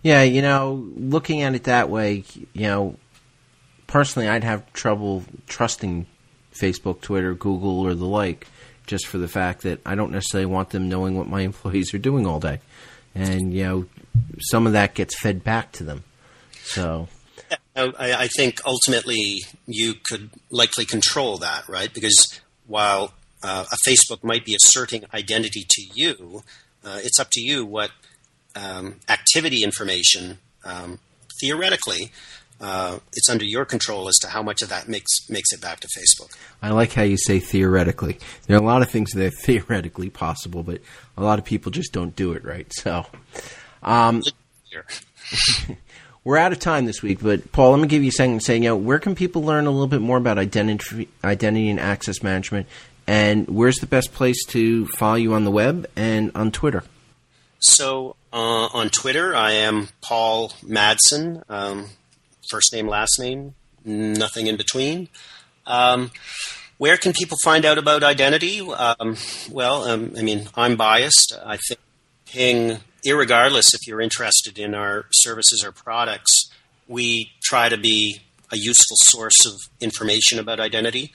Yeah, 0.03 0.23
you 0.23 0.41
know, 0.41 0.87
looking 0.95 1.41
at 1.41 1.55
it 1.55 1.65
that 1.65 1.89
way, 1.89 2.23
you 2.53 2.67
know, 2.67 2.95
personally, 3.87 4.29
I'd 4.29 4.43
have 4.43 4.71
trouble 4.73 5.23
trusting 5.47 6.05
Facebook, 6.53 7.01
Twitter, 7.01 7.33
Google, 7.33 7.79
or 7.79 7.93
the 7.93 8.05
like 8.05 8.47
just 8.85 9.07
for 9.07 9.17
the 9.17 9.27
fact 9.27 9.63
that 9.63 9.81
I 9.85 9.95
don't 9.95 10.11
necessarily 10.11 10.45
want 10.45 10.69
them 10.69 10.87
knowing 10.87 11.17
what 11.17 11.27
my 11.27 11.41
employees 11.51 11.93
are 11.93 11.99
doing 11.99 12.25
all 12.25 12.39
day, 12.39 12.61
and 13.15 13.53
you 13.53 13.63
know, 13.63 13.85
some 14.39 14.67
of 14.67 14.73
that 14.73 14.93
gets 14.93 15.19
fed 15.19 15.43
back 15.43 15.71
to 15.73 15.83
them. 15.83 16.03
So. 16.63 17.07
I, 17.78 18.23
I 18.23 18.28
think 18.28 18.59
ultimately 18.65 19.43
you 19.65 19.95
could 20.09 20.30
likely 20.49 20.86
control 20.86 21.38
that, 21.38 21.67
right? 21.69 21.93
Because 21.93 22.39
while 22.65 23.13
uh, 23.43 23.65
a 23.71 23.89
Facebook 23.89 24.23
might 24.23 24.45
be 24.45 24.55
asserting 24.55 25.05
identity 25.13 25.65
to 25.67 25.82
you, 25.93 26.43
uh, 26.84 26.99
it's 27.03 27.19
up 27.19 27.30
to 27.32 27.41
you 27.41 27.65
what 27.65 27.91
um, 28.55 28.95
activity 29.09 29.63
information, 29.63 30.39
um, 30.65 30.99
theoretically, 31.39 32.11
uh, 32.59 32.97
it's 33.13 33.30
under 33.30 33.45
your 33.45 33.65
control 33.65 34.07
as 34.07 34.15
to 34.17 34.28
how 34.28 34.41
much 34.41 34.63
of 34.63 34.69
that 34.69 34.88
makes 34.88 35.30
makes 35.30 35.51
it 35.53 35.61
back 35.61 35.80
to 35.80 35.88
Facebook. 35.88 36.36
I 36.61 36.71
like 36.71 36.93
how 36.93 37.03
you 37.03 37.17
say 37.17 37.39
theoretically. 37.39 38.17
There 38.47 38.57
are 38.57 38.61
a 38.61 38.65
lot 38.65 38.82
of 38.82 38.89
things 38.89 39.11
that 39.11 39.25
are 39.28 39.36
theoretically 39.43 40.09
possible, 40.09 40.63
but 40.63 40.82
a 41.15 41.23
lot 41.23 41.38
of 41.38 41.45
people 41.45 41.71
just 41.71 41.93
don't 41.93 42.15
do 42.15 42.34
it 42.34 42.43
right. 42.43 42.71
So, 42.73 43.05
um, 43.84 44.23
we're 46.28 46.36
out 46.36 46.51
of 46.51 46.59
time 46.59 46.86
this 46.86 47.01
week. 47.01 47.19
But 47.21 47.53
Paul, 47.53 47.71
let 47.71 47.80
me 47.80 47.88
give 47.88 48.03
you 48.03 48.09
a 48.09 48.11
second 48.11 48.43
saying, 48.43 48.63
you 48.63 48.69
know, 48.69 48.75
where 48.75 48.99
can 48.99 49.15
people 49.15 49.43
learn 49.43 49.65
a 49.65 49.71
little 49.71 49.88
bit 49.88 50.01
more 50.01 50.17
about 50.17 50.38
identity, 50.38 51.07
identity 51.23 51.69
and 51.69 51.80
access 51.80 52.21
management, 52.21 52.67
and 53.07 53.47
where's 53.47 53.78
the 53.78 53.86
best 53.86 54.11
place 54.11 54.43
to 54.47 54.88
follow 54.88 55.15
you 55.15 55.34
on 55.34 55.45
the 55.45 55.51
web 55.51 55.89
and 55.95 56.34
on 56.36 56.51
Twitter? 56.51 56.84
So 57.59 58.17
uh, 58.34 58.67
on 58.73 58.89
Twitter, 58.89 59.34
I 59.38 59.53
am 59.53 59.88
Paul 60.01 60.49
Madsen. 60.65 61.43
Um, 61.49 61.91
first 62.51 62.73
name, 62.73 62.89
last 62.89 63.17
name, 63.21 63.55
nothing 63.86 64.47
in 64.47 64.57
between. 64.57 65.07
Um, 65.65 66.11
where 66.78 66.97
can 66.97 67.13
people 67.13 67.38
find 67.41 67.63
out 67.63 67.78
about 67.78 68.03
identity? 68.03 68.59
Um, 68.59 69.15
well, 69.49 69.84
um, 69.86 70.11
I 70.17 70.23
mean, 70.23 70.49
I'm 70.55 70.75
biased. 70.75 71.39
I 71.45 71.55
think 71.55 71.80
Ping, 72.25 72.80
regardless 73.16 73.74
if 73.74 73.88
you're 73.88 74.01
interested 74.01 74.58
in 74.58 74.74
our 74.74 75.05
services 75.12 75.64
or 75.64 75.72
products, 75.72 76.49
we 76.88 77.32
try 77.43 77.70
to 77.70 77.78
be 77.78 78.22
a 78.51 78.58
useful 78.58 78.95
source 78.99 79.45
of 79.45 79.53
information 79.80 80.39
about 80.39 80.60
identity. 80.60 81.12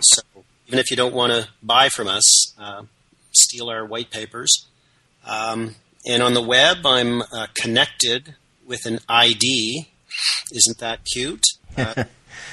So 0.00 0.22
even 0.66 0.78
if 0.78 0.90
you 0.90 0.96
don't 0.96 1.14
want 1.14 1.32
to 1.32 1.48
buy 1.62 1.88
from 1.88 2.08
us, 2.08 2.54
uh, 2.58 2.82
steal 3.32 3.68
our 3.68 3.84
white 3.84 4.10
papers. 4.10 4.66
Um, 5.26 5.76
and 6.06 6.22
on 6.22 6.34
the 6.34 6.42
web, 6.42 6.84
I'm 6.84 7.22
uh, 7.22 7.46
connected 7.54 8.34
with 8.66 8.86
an 8.86 8.98
ID 9.08 9.88
isn't 10.52 10.78
that 10.78 11.00
cute? 11.04 11.44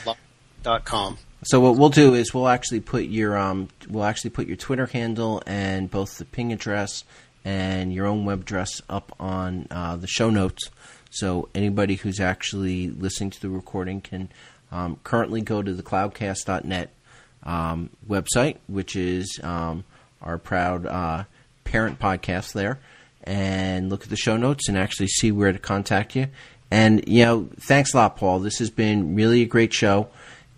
Uh, 0.03 0.15
dot 0.63 0.83
com. 0.83 1.19
So 1.43 1.59
what 1.59 1.75
we'll 1.75 1.89
do 1.89 2.15
is 2.15 2.33
we'll 2.33 2.47
actually 2.47 2.79
put 2.79 3.03
your 3.03 3.37
um 3.37 3.69
we'll 3.87 4.03
actually 4.03 4.31
put 4.31 4.47
your 4.47 4.57
Twitter 4.57 4.87
handle 4.87 5.43
and 5.45 5.89
both 5.91 6.17
the 6.17 6.25
ping 6.25 6.51
address 6.51 7.03
and 7.43 7.93
your 7.93 8.05
own 8.05 8.25
web 8.25 8.41
address 8.41 8.81
up 8.89 9.15
on 9.19 9.67
uh, 9.71 9.95
the 9.95 10.07
show 10.07 10.29
notes. 10.29 10.69
So 11.09 11.49
anybody 11.53 11.95
who's 11.95 12.19
actually 12.19 12.89
listening 12.89 13.31
to 13.31 13.41
the 13.41 13.49
recording 13.49 14.01
can 14.01 14.29
um, 14.71 14.97
currently 15.03 15.41
go 15.41 15.61
to 15.61 15.73
the 15.73 15.83
cloudcast.net 15.83 16.89
um, 17.43 17.89
website, 18.07 18.57
which 18.67 18.95
is 18.95 19.39
um, 19.43 19.83
our 20.21 20.37
proud 20.37 20.85
uh, 20.85 21.23
parent 21.63 21.99
podcast 21.99 22.53
there, 22.53 22.79
and 23.23 23.89
look 23.89 24.03
at 24.03 24.09
the 24.09 24.15
show 24.15 24.37
notes 24.37 24.69
and 24.69 24.77
actually 24.77 25.07
see 25.07 25.31
where 25.31 25.51
to 25.51 25.59
contact 25.59 26.15
you. 26.15 26.27
And, 26.69 27.05
you 27.07 27.25
know, 27.25 27.49
thanks 27.59 27.93
a 27.93 27.97
lot, 27.97 28.15
Paul. 28.15 28.39
This 28.39 28.59
has 28.59 28.69
been 28.69 29.13
really 29.15 29.41
a 29.41 29.45
great 29.45 29.73
show. 29.73 30.07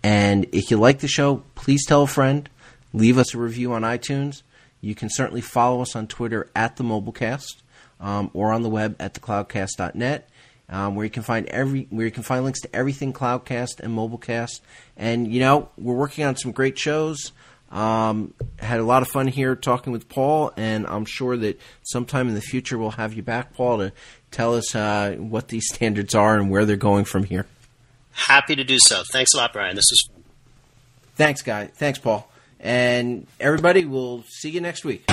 And 0.04 0.46
if 0.52 0.70
you 0.70 0.76
like 0.76 1.00
the 1.00 1.08
show, 1.08 1.42
please 1.56 1.84
tell 1.86 2.02
a 2.02 2.06
friend. 2.06 2.48
Leave 2.92 3.18
us 3.18 3.34
a 3.34 3.38
review 3.38 3.72
on 3.72 3.82
iTunes. 3.82 4.42
You 4.84 4.94
can 4.94 5.08
certainly 5.10 5.40
follow 5.40 5.82
us 5.82 5.96
on 5.96 6.06
Twitter 6.06 6.50
at 6.54 6.76
the 6.76 6.84
Mobilecast 6.84 7.62
um, 8.00 8.30
or 8.34 8.52
on 8.52 8.62
the 8.62 8.68
web 8.68 8.96
at 9.00 9.14
thecloudcast.net. 9.14 10.28
Um, 10.66 10.94
where 10.94 11.04
you 11.04 11.10
can 11.10 11.22
find 11.22 11.46
every 11.48 11.86
where 11.90 12.06
you 12.06 12.10
can 12.10 12.22
find 12.22 12.42
links 12.42 12.62
to 12.62 12.74
everything 12.74 13.12
Cloudcast 13.12 13.80
and 13.80 13.94
Mobilecast. 13.94 14.60
And 14.96 15.30
you 15.30 15.40
know, 15.40 15.68
we're 15.76 15.94
working 15.94 16.24
on 16.24 16.36
some 16.36 16.52
great 16.52 16.78
shows. 16.78 17.32
Um, 17.70 18.32
had 18.58 18.80
a 18.80 18.84
lot 18.84 19.02
of 19.02 19.08
fun 19.08 19.26
here 19.26 19.56
talking 19.56 19.92
with 19.92 20.08
Paul, 20.08 20.52
and 20.56 20.86
I'm 20.86 21.04
sure 21.04 21.36
that 21.36 21.60
sometime 21.82 22.28
in 22.28 22.34
the 22.34 22.40
future 22.40 22.78
we'll 22.78 22.92
have 22.92 23.12
you 23.12 23.22
back, 23.22 23.52
Paul, 23.52 23.78
to 23.78 23.92
tell 24.30 24.54
us 24.54 24.74
uh, 24.74 25.16
what 25.18 25.48
these 25.48 25.66
standards 25.68 26.14
are 26.14 26.38
and 26.38 26.50
where 26.50 26.64
they're 26.64 26.76
going 26.76 27.04
from 27.04 27.24
here. 27.24 27.46
Happy 28.12 28.54
to 28.56 28.64
do 28.64 28.78
so. 28.78 29.02
Thanks 29.12 29.34
a 29.34 29.38
lot, 29.38 29.52
Brian. 29.52 29.74
This 29.74 29.90
is 29.90 30.08
fun. 30.10 30.22
Thanks, 31.16 31.42
guy. 31.42 31.66
Thanks, 31.66 31.98
Paul. 31.98 32.30
And 32.64 33.26
everybody, 33.38 33.84
we'll 33.84 34.24
see 34.26 34.48
you 34.48 34.62
next 34.62 34.86
week. 34.86 35.04